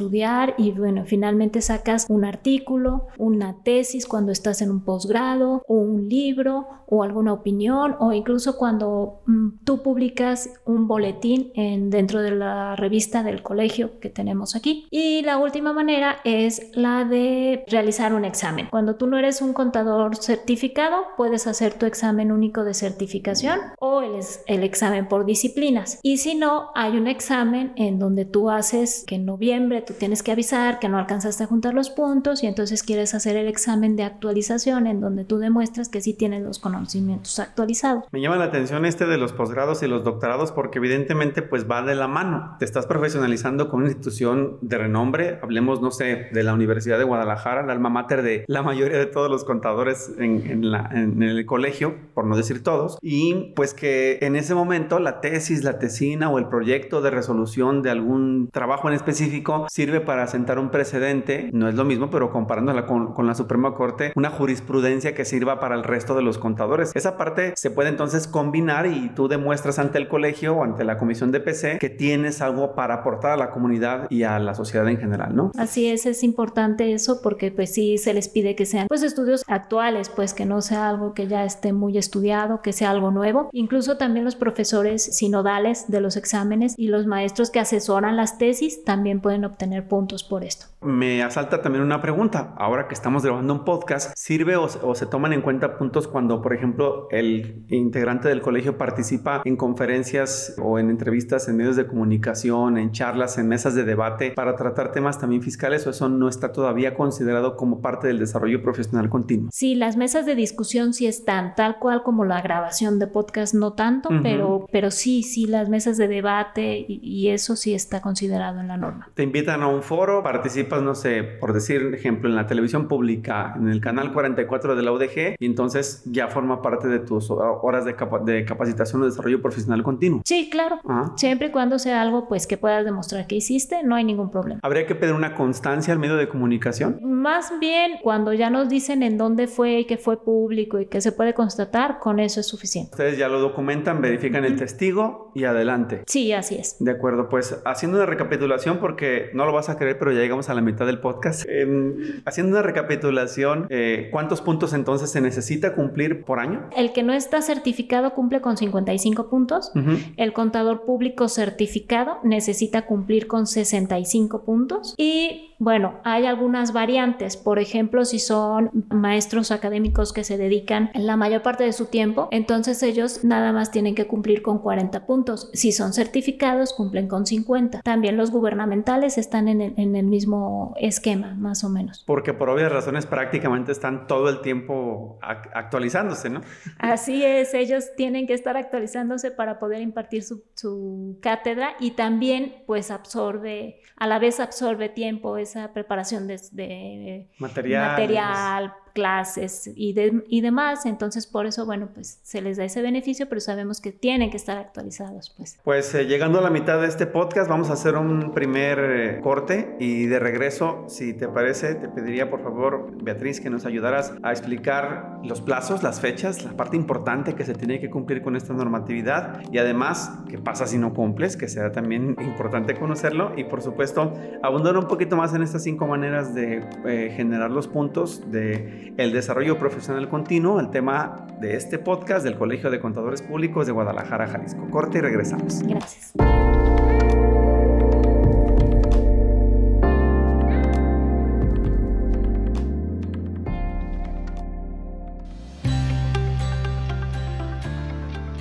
y 0.59 0.73
bueno, 0.73 1.05
finalmente 1.07 1.61
sacas 1.61 2.07
un 2.09 2.25
artículo, 2.25 3.07
una 3.19 3.63
tesis 3.63 4.07
cuando 4.07 4.33
estás 4.33 4.63
en 4.63 4.71
un 4.71 4.85
posgrado 4.85 5.63
o 5.67 5.75
un 5.75 6.09
libro 6.09 6.67
o 6.87 7.03
alguna 7.03 7.33
opinión 7.33 7.97
o 7.99 8.13
incluso 8.13 8.57
cuando 8.57 9.23
mm, 9.27 9.65
tú 9.65 9.83
publicas 9.83 10.51
un 10.65 10.87
boletín 10.87 11.51
en, 11.55 11.91
dentro 11.91 12.23
de 12.23 12.33
la 12.33 12.77
revista 12.77 13.23
del 13.23 13.43
colegio 13.43 13.99
que 14.01 14.11
tenemos 14.11 14.55
aquí. 14.55 14.87
Y 14.91 15.23
la 15.23 15.39
última 15.39 15.73
manera 15.73 16.19
es 16.25 16.71
la 16.75 17.05
de 17.05 17.65
realizar 17.69 18.15
un 18.15 18.25
examen. 18.25 18.69
Cuando 18.71 18.97
tú 18.97 19.07
no 19.07 19.19
eres 19.19 19.43
un 19.43 19.53
contador 19.53 20.17
certificado, 20.17 20.97
puedes 21.17 21.47
hacer 21.47 21.75
tu 21.75 21.87
examen 21.87 22.33
único 22.33 22.65
de 22.65 22.75
certificación 22.75 23.59
o 23.79 24.03
el, 24.03 24.21
el 24.47 24.63
examen 24.63 25.09
por 25.09 25.25
disciplinas. 25.25 25.99
Y 26.03 26.19
si 26.19 26.35
no, 26.35 26.71
hay 26.75 26.97
un 26.97 27.07
examen 27.07 27.73
en 27.77 27.99
donde 27.99 28.25
tú 28.25 28.51
haces 28.51 29.05
que 29.07 29.17
en 29.17 29.25
noviembre 29.25 29.83
tú 29.85 29.95
tienes 29.95 30.23
que 30.23 30.33
avisar 30.33 30.79
que 30.79 30.89
no 30.89 30.99
alcanzaste 30.99 31.45
a 31.45 31.47
juntar 31.47 31.75
los 31.75 31.91
puntos 31.91 32.43
y 32.43 32.47
entonces 32.47 32.83
quieres 32.83 33.15
hacer 33.15 33.37
el 33.37 33.49
examen 33.49 33.97
de 33.97 34.05
actualización 34.05 34.87
en 34.87 35.01
donde 35.01 35.25
tú 35.25 35.39
demuestras 35.39 35.89
que 35.89 36.01
sí 36.01 36.15
tienes 36.15 36.43
los 36.43 36.59
conocimientos 36.59 37.39
actualizados. 37.39 38.05
Me 38.13 38.21
llama 38.21 38.37
la 38.37 38.45
atención 38.45 38.85
este 38.85 39.07
de 39.07 39.19
los 39.19 39.33
posgrados 39.33 39.83
y 39.83 39.87
los 39.87 40.05
doctorados 40.05 40.53
porque 40.53 40.79
evidentemente 40.79 41.43
pues 41.43 41.69
va 41.71 41.83
de 41.83 41.95
la 41.95 42.09
mano. 42.09 42.57
Te 42.59 42.65
estás 42.65 42.87
profesionalizando 42.87 43.69
con 43.69 43.81
una 43.81 43.91
institución 43.91 44.59
de 44.61 44.79
renombre, 44.79 45.39
hablemos 45.43 45.81
no 45.81 45.91
sé, 45.91 46.29
de 46.33 46.43
la 46.43 46.55
Universidad 46.55 46.99
de 46.99 47.05
Guadalajara, 47.05 47.65
la 47.65 47.73
alma 47.73 47.89
mater 47.89 48.23
de 48.23 48.45
la 48.47 48.63
mayoría 48.63 48.99
de 48.99 49.07
todos 49.07 49.31
los 49.31 49.45
contadores 49.45 50.13
en, 50.19 50.65
en, 50.65 51.23
el 51.23 51.47
colegio, 51.47 51.95
por 52.15 52.27
no 52.27 52.37
decir 52.37 52.63
todos, 52.63 52.99
y 53.01 53.53
pues 53.57 53.75
que 53.75 54.19
en 54.23 54.37
ese 54.37 54.55
momento 54.55 54.99
la 54.99 55.21
tesis, 55.21 55.65
la 55.65 55.79
tesina 55.79 56.31
o 56.31 56.39
el 56.39 56.49
proyecto 56.49 57.03
de 57.03 57.11
resolución 57.11 57.83
de 57.83 57.91
algún 57.91 58.49
trabajo 58.53 58.89
en 58.89 58.95
específico 58.95 59.67
sirve 59.75 60.01
para 60.01 60.29
sentar 60.29 60.61
un 60.61 60.71
precedente, 60.71 61.51
no 61.53 61.69
es 61.69 61.75
lo 61.75 61.85
mismo, 61.85 62.09
pero 62.09 62.31
comparándola 62.31 62.87
con, 62.87 63.13
con 63.13 63.27
la 63.27 63.35
Suprema 63.35 63.75
Corte, 63.75 64.13
una 64.15 64.31
jurisprudencia 64.31 65.17
que 65.17 65.25
sirva 65.25 65.59
para 65.59 65.75
el 65.75 65.83
resto 65.83 66.15
de 66.15 66.23
los 66.23 66.39
contadores. 66.39 66.93
Esa 66.95 67.17
parte 67.17 67.55
se 67.57 67.73
puede 67.73 67.89
entonces 67.89 68.29
combinar 68.29 68.87
y 68.87 69.09
tú 69.17 69.27
demuestras 69.27 69.81
ante 69.81 69.99
el 69.99 70.07
colegio 70.07 70.55
o 70.55 70.63
ante 70.63 70.85
la 70.85 70.97
comisión 70.97 71.33
de 71.33 71.41
PC 71.41 71.79
que 71.81 71.91
tienes 71.91 72.41
algo 72.41 72.77
para 72.77 72.95
aportar 72.95 73.33
a 73.33 73.37
la 73.37 73.51
comunidad 73.51 74.07
y 74.11 74.23
a 74.23 74.39
la 74.39 74.55
sociedad 74.55 74.89
en 74.89 74.99
general, 74.99 75.35
¿no? 75.35 75.51
Así 75.59 75.89
es, 75.89 76.07
es 76.07 76.23
importante 76.23 76.93
eso 76.93 77.21
porque 77.21 77.51
pues 77.51 77.75
sí 77.75 77.99
se 77.99 78.15
les 78.15 78.29
pide 78.29 78.55
que 78.55 78.67
sean 78.67 78.87
pues 78.87 79.03
estudios 79.03 79.43
actuales, 79.49 80.09
pues 80.09 80.35
que 80.35 80.47
no 80.47 80.63
sea 80.63 80.89
algo 80.89 81.15
que 81.15 81.27
ya 81.27 81.45
esté 81.45 81.73
muy 81.73 81.99
estudiado, 81.99 82.63
que 82.63 82.73
sea 82.73 82.91
algo 82.91 83.11
nuevo. 83.11 83.49
Incluso 83.51 83.97
también 83.97 84.25
los 84.25 84.37
profesores 84.37 85.03
sinodales 85.03 85.87
de 85.89 86.01
los 86.01 86.17
exámenes 86.17 86.75
y 86.77 86.87
los 86.87 87.07
maestros 87.07 87.51
que 87.51 87.59
asesoran 87.59 88.17
las 88.17 88.39
tesis 88.39 88.85
también 88.85 89.21
pueden 89.21 89.45
obtener 89.55 89.89
puntos 89.89 90.23
por 90.23 90.45
esto. 90.45 90.67
Me 90.85 91.23
asalta 91.23 91.63
también 91.63 91.83
una 91.83 92.03
pregunta. 92.03 92.55
Ahora 92.59 92.89
que 92.89 92.95
estamos 92.95 93.25
grabando 93.25 93.55
un 93.55 93.65
podcast, 93.65 94.13
¿sirve 94.17 94.57
o, 94.57 94.95
se 94.95 95.07
toman 95.07 95.33
en 95.33 95.41
cuenta 95.41 95.79
puntos 95.79 96.07
cuando, 96.07 96.43
por 96.43 96.53
ejemplo, 96.53 97.09
el 97.11 97.65
integrante 97.71 98.29
del 98.29 98.43
colegio 98.43 98.77
participa 98.77 99.41
en 99.47 99.57
conferencias 99.57 100.55
o 100.63 100.79
en 100.79 100.91
entrevistas 100.91 101.49
en 101.49 101.57
medios 101.57 101.77
de 101.77 101.87
comunicación, 101.87 102.77
en 102.77 102.93
charlas, 102.93 103.39
en 103.39 103.49
mesas 103.49 103.75
de 103.75 103.85
debate 103.85 104.33
para 104.33 104.57
tratar 104.57 104.93
temas 104.93 105.19
también 105.19 105.41
fiscales 105.41 105.87
o 105.87 105.91
eso 105.91 106.11
no 106.11 106.29
está 106.29 106.53
todavía 106.53 106.95
considerado 106.95 107.57
como 107.57 107.81
parte 107.81 108.09
del 108.09 108.19
desarrollo 108.19 108.63
profesional 108.63 109.09
continuo? 109.09 109.49
Sí, 109.53 109.75
las 109.75 109.97
mesas 109.97 110.27
de 110.27 110.35
discusión 110.35 110.93
sí 110.93 111.07
están, 111.07 111.55
tal 111.55 111.79
cual 111.79 112.03
como 112.03 112.27
la 112.27 112.43
grabación 112.43 112.99
de 112.99 113.07
podcast, 113.07 113.55
no 113.55 113.73
tanto, 113.73 114.11
pero, 114.23 114.67
pero 114.71 114.91
sí, 114.91 115.23
sí, 115.23 115.47
las 115.47 115.71
mesas 115.71 115.97
de 115.97 116.09
debate 116.09 116.85
y, 116.87 117.01
y 117.03 117.29
eso 117.29 117.57
sí 117.57 117.73
está 117.73 118.03
considerado 118.03 118.61
en 118.61 118.69
la 118.69 118.77
norma. 118.77 119.09
Te 119.15 119.23
invitan 119.23 119.63
a 119.63 119.69
un 119.69 119.83
foro, 119.83 120.23
participas, 120.23 120.74
no 120.83 120.95
sé, 120.95 121.23
por 121.23 121.53
decir 121.53 121.93
ejemplo, 121.95 122.29
en 122.29 122.37
la 122.37 122.47
televisión 122.47 122.89
pública, 122.89 123.55
en 123.57 123.69
el 123.69 123.81
canal 123.81 124.13
44 124.13 124.77
de 124.77 124.83
la 124.83 124.93
UDG, 124.93 125.37
y 125.39 125.47
entonces 125.47 126.03
ya 126.07 126.29
forma 126.29 126.63
parte 126.63 126.89
de 126.89 127.01
tus 127.01 127.31
horas 127.31 127.85
de, 127.85 127.95
de 128.25 128.45
capacitación 128.45 129.03
o 129.03 129.05
desarrollo 129.07 129.41
profesional 129.41 129.83
continuo. 129.83 130.23
Sí, 130.25 130.49
claro. 130.51 130.81
Siempre 131.17 131.49
y 131.49 131.51
cuando 131.51 131.79
sea 131.79 132.03
algo 132.03 132.29
pues 132.29 132.47
que 132.47 132.57
puedas 132.57 132.85
demostrar 132.85 133.27
que 133.27 133.37
hiciste, 133.37 133.83
no 133.83 133.95
hay 133.95 134.05
ningún 134.05 134.31
problema. 134.31 134.61
¿Habría 134.63 134.87
que 134.87 134.95
pedir 134.95 135.15
una 135.15 135.35
constancia 135.35 135.93
al 135.93 135.99
medio 135.99 136.17
de 136.17 136.29
comunicación? 136.29 136.99
Más 137.03 137.53
bien, 137.61 137.93
cuando 138.03 138.33
ya 138.33 138.51
nos 138.51 138.69
dicen 138.69 139.03
en 139.03 139.19
dónde 139.19 139.47
fue 139.47 139.81
y 139.81 139.85
que 139.87 139.99
fue 139.99 140.23
público 140.23 140.81
y 140.81 140.87
que 140.87 141.01
se 141.01 141.13
puede 141.13 141.35
constatar, 141.35 141.99
con 141.99 142.21
eso 142.21 142.41
es 142.41 142.47
suficiente. 142.47 142.91
Ustedes 142.93 143.19
ya 143.19 143.29
lo 143.29 143.41
documentan, 143.41 144.01
verifican 144.01 144.45
el 144.45 144.57
testigo 144.57 145.33
y 145.35 145.45
adelante. 145.45 146.03
Sí, 146.07 146.33
así 146.33 146.57
es. 146.57 146.77
De 146.81 146.91
acuerdo, 146.91 147.29
pues 147.29 147.61
haciendo 147.65 147.99
una 147.99 148.07
recapitulación, 148.07 148.79
porque 148.79 149.31
no 149.35 149.47
lo 149.47 149.53
vas 149.53 149.69
a 149.69 149.77
creer, 149.77 149.99
pero 149.99 150.13
ya 150.13 150.21
llegamos 150.21 150.49
a 150.49 150.55
la 150.55 150.61
mitad 150.65 150.87
del 150.87 150.99
podcast. 150.99 151.45
Em, 151.49 152.23
haciendo 152.25 152.53
una 152.53 152.63
recapitulación, 152.63 153.67
eh, 153.71 154.09
¿cuántos 154.11 154.41
puntos 154.41 154.73
entonces 154.73 155.11
se 155.11 155.21
necesita 155.21 155.75
cumplir 155.75 156.25
por 156.25 156.39
año? 156.39 156.69
El 156.77 156.93
que 156.93 157.03
no 157.03 157.13
está 157.13 157.43
certificado 157.43 158.15
cumple 158.15 158.41
con 158.41 158.57
55 158.57 159.29
puntos. 159.29 159.73
El 160.17 160.33
contador 160.33 160.85
público 160.85 161.29
certificado 161.29 162.19
necesita 162.23 162.87
cumplir 162.87 163.27
con 163.27 163.47
65 163.47 164.45
puntos. 164.45 164.95
Y 164.97 165.54
bueno, 165.65 165.95
hay 166.05 166.27
algunas 166.27 166.75
variantes. 166.75 167.39
Por 167.39 167.59
ejemplo, 167.59 168.05
si 168.05 168.19
son 168.19 168.71
maestros 168.91 169.51
académicos 169.51 170.13
que 170.13 170.23
se 170.23 170.37
dedican 170.37 170.91
la 170.93 171.17
mayor 171.17 171.41
parte 171.41 171.65
de 171.65 171.73
su 171.73 171.87
tiempo, 171.87 172.29
entonces 172.33 172.83
ellos 172.83 173.25
nada 173.25 173.51
más 173.51 173.71
tienen 173.71 173.95
que 173.95 174.07
cumplir 174.07 174.43
con 174.43 174.59
40 174.59 175.07
puntos. 175.07 175.49
Si 175.55 175.73
son 175.73 175.95
certificados, 175.95 176.75
cumplen 176.75 177.09
con 177.09 177.25
50. 177.25 177.81
También 177.81 178.19
los 178.19 178.31
gubernamentales 178.31 179.17
están 179.17 179.49
en 179.49 179.63
el, 179.63 180.05
mismo 180.05 180.75
esquema, 180.79 181.35
más 181.35 181.65
o 181.65 181.71
menos. 181.71 182.05
Porque 182.07 182.35
por 182.35 182.51
obvias 182.51 182.71
razones 182.71 183.07
prácticamente 183.07 183.73
están 183.73 184.07
todo 184.07 184.29
el 184.29 184.43
tiempo 184.43 185.19
actualizándose, 185.23 186.29
¿no? 186.29 186.43
Así 186.79 187.25
es, 187.25 187.55
ellos 187.55 187.87
tienen 187.97 188.27
que 188.27 188.35
estar 188.35 188.59
actualizándose 188.59 189.31
para 189.31 189.59
poder 189.59 189.81
impartir 189.81 190.25
su, 190.25 190.45
su 190.57 191.19
cátedra 191.23 191.71
y 191.81 191.93
también 191.93 192.57
pues 192.67 192.91
absorbe, 192.91 193.81
a 193.97 194.07
la 194.07 194.19
vez 194.19 194.41
absorbe 194.41 194.91
tiempo 194.91 195.39
esa 195.55 195.73
preparación 195.73 196.27
de, 196.27 197.29
material, 197.39 198.75
clases 198.95 199.71
y, 199.75 199.95
y 200.29 200.41
demás. 200.41 200.87
Entonces, 200.87 201.27
por 201.27 201.45
eso, 201.45 201.67
bueno, 201.67 201.89
pues 201.93 202.21
se 202.23 202.41
les 202.41 202.57
da 202.57 202.65
ese 202.65 202.81
beneficio, 202.81 203.29
pero 203.29 203.41
sabemos 203.41 203.81
que 203.81 203.93
tienen 203.93 204.31
que 204.31 204.39
estar 204.39 204.57
actualizados, 204.57 205.35
pues. 205.37 205.59
Pues 205.63 205.95
eh, 205.95 206.07
llegando 206.07 206.39
a 206.39 206.43
la 206.43 206.51
mitad 206.51 206.81
de 206.81 206.87
este 206.87 207.07
podcast, 207.07 207.51
vamos 207.51 207.69
a 207.71 207.75
hacer 207.75 207.97
un 207.97 208.33
primer 208.33 208.79
eh, 208.79 209.21
corte 209.21 209.77
y 209.79 210.07
de 210.07 210.19
regreso, 210.19 210.85
si 210.89 211.13
te 211.13 211.29
parece, 211.29 211.75
te 211.75 211.89
pediría 211.89 212.31
por 212.31 212.43
favor, 212.43 212.91
Beatriz, 213.03 213.41
que 213.41 213.51
nos 213.51 213.67
ayudaras 213.67 214.15
a 214.23 214.31
explicar 214.31 215.19
los 215.25 215.41
plazos, 215.41 215.83
las 215.83 216.01
fechas, 216.01 216.45
la 216.45 216.53
parte 216.53 216.77
importante 216.77 217.35
que 217.35 217.45
se 217.45 217.55
tiene 217.55 217.81
que 217.81 217.91
cumplir 217.91 218.23
con 218.23 218.37
esta 218.37 218.53
normatividad 218.53 219.43
y 219.51 219.59
además, 219.59 220.13
qué 220.29 220.39
pasa 220.39 220.67
si 220.67 220.79
no 220.79 220.95
cumples, 220.95 221.37
que 221.37 221.49
sea 221.49 221.73
también 221.73 222.17
importante 222.21 222.75
conocerlo 222.75 223.33
y 223.37 223.45
por 223.45 223.61
supuesto, 223.61 224.13
abundar 224.43 224.77
un 224.77 224.87
poquito 224.87 225.17
más 225.17 225.35
en 225.35 225.43
estas 225.43 225.65
cinco 225.65 225.87
maneras 225.87 226.35
de 226.35 226.65
eh, 226.87 227.13
generar 227.17 227.51
los 227.51 227.67
puntos 227.67 228.31
de 228.31 228.84
el 228.97 229.13
desarrollo 229.13 229.59
profesional 229.59 230.09
continuo, 230.09 230.61
el 230.61 230.71
tema 230.71 231.27
de 231.41 231.57
este 231.57 231.79
podcast 231.79 232.25
del 232.25 232.37
Colegio 232.37 232.71
de 232.71 232.81
Contadores 232.81 233.23
Públicos 233.23 233.67
de 233.67 233.73
Guadalajara, 233.73 234.27
Jalisco. 234.27 234.69
Corte 234.71 234.99
y 234.99 235.01
regresamos. 235.01 235.63
Gracias. 235.63 236.13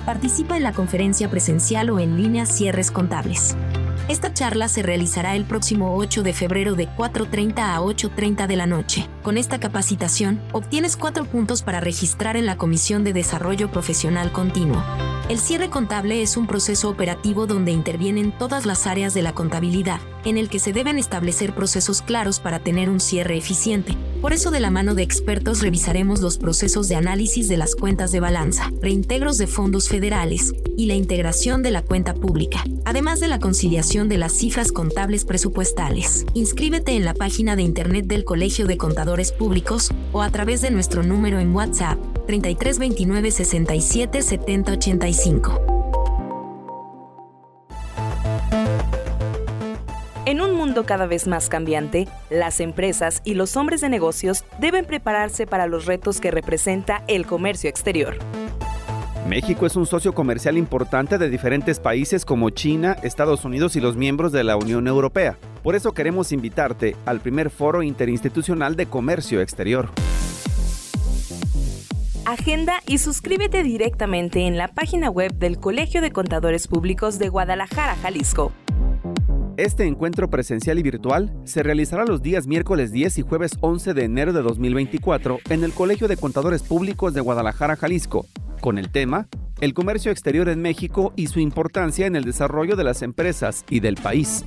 Participa 0.04 0.56
en 0.56 0.62
la 0.62 0.72
conferencia 0.72 1.30
presencial 1.30 1.90
o 1.90 1.98
en 1.98 2.16
línea 2.16 2.44
Cierres 2.44 2.90
Contables. 2.90 3.56
Esta 4.06 4.34
charla 4.34 4.68
se 4.68 4.82
realizará 4.82 5.34
el 5.34 5.46
próximo 5.46 5.96
8 5.96 6.22
de 6.22 6.34
febrero 6.34 6.74
de 6.74 6.88
4.30 6.90 7.58
a 7.60 7.80
8.30 7.80 8.46
de 8.46 8.56
la 8.56 8.66
noche. 8.66 9.08
Con 9.22 9.38
esta 9.38 9.58
capacitación, 9.58 10.42
obtienes 10.52 10.98
4 10.98 11.24
puntos 11.24 11.62
para 11.62 11.80
registrar 11.80 12.36
en 12.36 12.44
la 12.44 12.58
Comisión 12.58 13.02
de 13.02 13.14
Desarrollo 13.14 13.70
Profesional 13.70 14.30
Continuo. 14.30 14.84
El 15.30 15.38
cierre 15.38 15.70
contable 15.70 16.20
es 16.20 16.36
un 16.36 16.46
proceso 16.46 16.90
operativo 16.90 17.46
donde 17.46 17.72
intervienen 17.72 18.30
todas 18.30 18.66
las 18.66 18.86
áreas 18.86 19.14
de 19.14 19.22
la 19.22 19.32
contabilidad, 19.32 19.98
en 20.26 20.36
el 20.36 20.50
que 20.50 20.58
se 20.58 20.74
deben 20.74 20.98
establecer 20.98 21.54
procesos 21.54 22.02
claros 22.02 22.40
para 22.40 22.58
tener 22.58 22.90
un 22.90 23.00
cierre 23.00 23.38
eficiente. 23.38 23.96
Por 24.20 24.34
eso 24.34 24.50
de 24.50 24.60
la 24.60 24.70
mano 24.70 24.94
de 24.94 25.02
expertos 25.02 25.62
revisaremos 25.62 26.20
los 26.20 26.36
procesos 26.36 26.88
de 26.88 26.96
análisis 26.96 27.48
de 27.48 27.56
las 27.56 27.74
cuentas 27.74 28.12
de 28.12 28.20
balanza, 28.20 28.70
reintegros 28.82 29.38
de 29.38 29.46
fondos 29.46 29.88
federales 29.88 30.52
y 30.76 30.86
la 30.86 30.94
integración 30.94 31.62
de 31.62 31.70
la 31.70 31.80
cuenta 31.80 32.12
pública, 32.12 32.62
además 32.84 33.18
de 33.18 33.28
la 33.28 33.38
conciliación 33.38 34.10
de 34.10 34.18
las 34.18 34.32
cifras 34.32 34.72
contables 34.72 35.24
presupuestales. 35.24 36.26
Inscríbete 36.34 36.96
en 36.96 37.06
la 37.06 37.14
página 37.14 37.56
de 37.56 37.62
internet 37.62 38.04
del 38.06 38.24
Colegio 38.24 38.66
de 38.66 38.76
Contadores 38.76 39.32
Públicos 39.32 39.90
o 40.12 40.20
a 40.20 40.28
través 40.28 40.60
de 40.60 40.70
nuestro 40.70 41.02
número 41.02 41.40
en 41.40 41.54
WhatsApp 41.54 41.98
3329 42.26 43.30
67 43.30 44.22
70 44.22 44.72
85. 44.72 45.60
En 50.26 50.40
un 50.40 50.54
mundo 50.54 50.84
cada 50.86 51.06
vez 51.06 51.26
más 51.26 51.50
cambiante, 51.50 52.08
las 52.30 52.60
empresas 52.60 53.20
y 53.24 53.34
los 53.34 53.58
hombres 53.58 53.82
de 53.82 53.90
negocios 53.90 54.44
deben 54.58 54.86
prepararse 54.86 55.46
para 55.46 55.66
los 55.66 55.84
retos 55.84 56.18
que 56.18 56.30
representa 56.30 57.04
el 57.08 57.26
comercio 57.26 57.68
exterior. 57.68 58.16
México 59.28 59.66
es 59.66 59.76
un 59.76 59.86
socio 59.86 60.14
comercial 60.14 60.56
importante 60.56 61.18
de 61.18 61.28
diferentes 61.28 61.78
países 61.78 62.24
como 62.24 62.50
China, 62.50 62.96
Estados 63.02 63.44
Unidos 63.44 63.76
y 63.76 63.80
los 63.80 63.96
miembros 63.96 64.32
de 64.32 64.44
la 64.44 64.56
Unión 64.56 64.86
Europea. 64.86 65.38
Por 65.62 65.74
eso 65.74 65.92
queremos 65.92 66.32
invitarte 66.32 66.96
al 67.06 67.20
primer 67.20 67.50
foro 67.50 67.82
interinstitucional 67.82 68.76
de 68.76 68.86
comercio 68.86 69.40
exterior. 69.40 69.90
Agenda 72.26 72.80
y 72.86 72.98
suscríbete 72.98 73.62
directamente 73.62 74.46
en 74.46 74.56
la 74.56 74.68
página 74.68 75.10
web 75.10 75.34
del 75.34 75.58
Colegio 75.58 76.00
de 76.00 76.10
Contadores 76.10 76.68
Públicos 76.68 77.18
de 77.18 77.28
Guadalajara, 77.28 77.96
Jalisco 77.96 78.52
este 79.56 79.86
encuentro 79.86 80.28
presencial 80.28 80.80
y 80.80 80.82
virtual 80.82 81.32
se 81.44 81.62
realizará 81.62 82.04
los 82.04 82.22
días 82.22 82.48
miércoles 82.48 82.90
10 82.90 83.18
y 83.18 83.22
jueves 83.22 83.52
11 83.60 83.94
de 83.94 84.02
enero 84.02 84.32
de 84.32 84.42
2024 84.42 85.38
en 85.48 85.62
el 85.62 85.72
Colegio 85.72 86.08
de 86.08 86.16
Contadores 86.16 86.64
Públicos 86.64 87.14
de 87.14 87.20
Guadalajara, 87.20 87.76
Jalisco, 87.76 88.26
con 88.60 88.78
el 88.78 88.90
tema 88.90 89.28
El 89.60 89.72
comercio 89.72 90.10
exterior 90.10 90.48
en 90.48 90.60
México 90.60 91.12
y 91.14 91.28
su 91.28 91.38
importancia 91.38 92.06
en 92.06 92.16
el 92.16 92.24
desarrollo 92.24 92.74
de 92.74 92.82
las 92.82 93.02
empresas 93.02 93.64
y 93.70 93.78
del 93.78 93.94
país. 93.94 94.44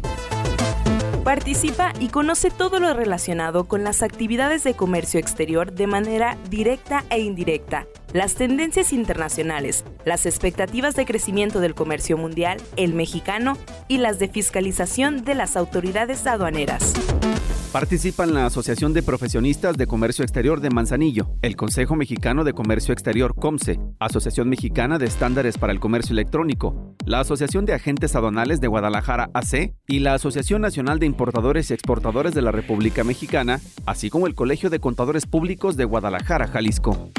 Participa 1.28 1.92
y 2.00 2.08
conoce 2.08 2.50
todo 2.50 2.80
lo 2.80 2.94
relacionado 2.94 3.66
con 3.68 3.84
las 3.84 4.02
actividades 4.02 4.64
de 4.64 4.76
comercio 4.76 5.20
exterior 5.20 5.74
de 5.74 5.86
manera 5.86 6.38
directa 6.50 7.04
e 7.10 7.20
indirecta, 7.20 7.86
las 8.14 8.36
tendencias 8.36 8.94
internacionales, 8.94 9.84
las 10.06 10.26
expectativas 10.26 10.96
de 10.96 11.06
crecimiento 11.06 11.60
del 11.60 11.76
comercio 11.76 12.18
mundial, 12.18 12.62
el 12.78 12.94
mexicano 12.94 13.58
y 13.90 13.98
las 13.98 14.20
de 14.20 14.30
fiscalización 14.30 15.26
de 15.26 15.36
las 15.36 15.58
autoridades 15.58 16.26
aduaneras. 16.28 16.94
Participan 17.72 18.34
la 18.34 18.46
Asociación 18.46 18.94
de 18.94 19.04
Profesionistas 19.04 19.78
de 19.78 19.88
Comercio 19.88 20.24
Exterior 20.24 20.62
de 20.62 20.70
Manzanillo, 20.70 21.30
el 21.42 21.58
Consejo 21.58 21.96
Mexicano 21.96 22.46
de 22.46 22.54
Comercio 22.54 22.94
Exterior 22.94 23.36
COMSE, 23.36 23.78
Asociación 24.00 24.48
Mexicana 24.48 24.98
de 24.98 25.06
Estándares 25.06 25.58
para 25.58 25.74
el 25.74 25.82
Comercio 25.82 26.14
Electrónico, 26.14 26.96
la 27.06 27.20
Asociación 27.20 27.66
de 27.66 27.74
Agentes 27.74 28.16
Aduanales 28.16 28.62
de 28.62 28.68
Guadalajara 28.68 29.30
AC 29.34 29.74
y 29.86 30.00
la 30.00 30.14
Asociación 30.14 30.62
Nacional 30.62 30.98
de 31.00 31.08
Importadores 31.08 31.70
y 31.70 31.74
Exportadores 31.74 32.34
de 32.34 32.42
la 32.42 32.54
República 32.54 33.04
Mexicana, 33.04 33.60
así 33.86 34.10
como 34.10 34.28
el 34.28 34.36
Colegio 34.36 34.70
de 34.70 34.80
Contadores 34.80 35.26
Públicos 35.26 35.76
de 35.76 35.86
Guadalajara, 35.86 36.48
Jalisco. 36.48 37.12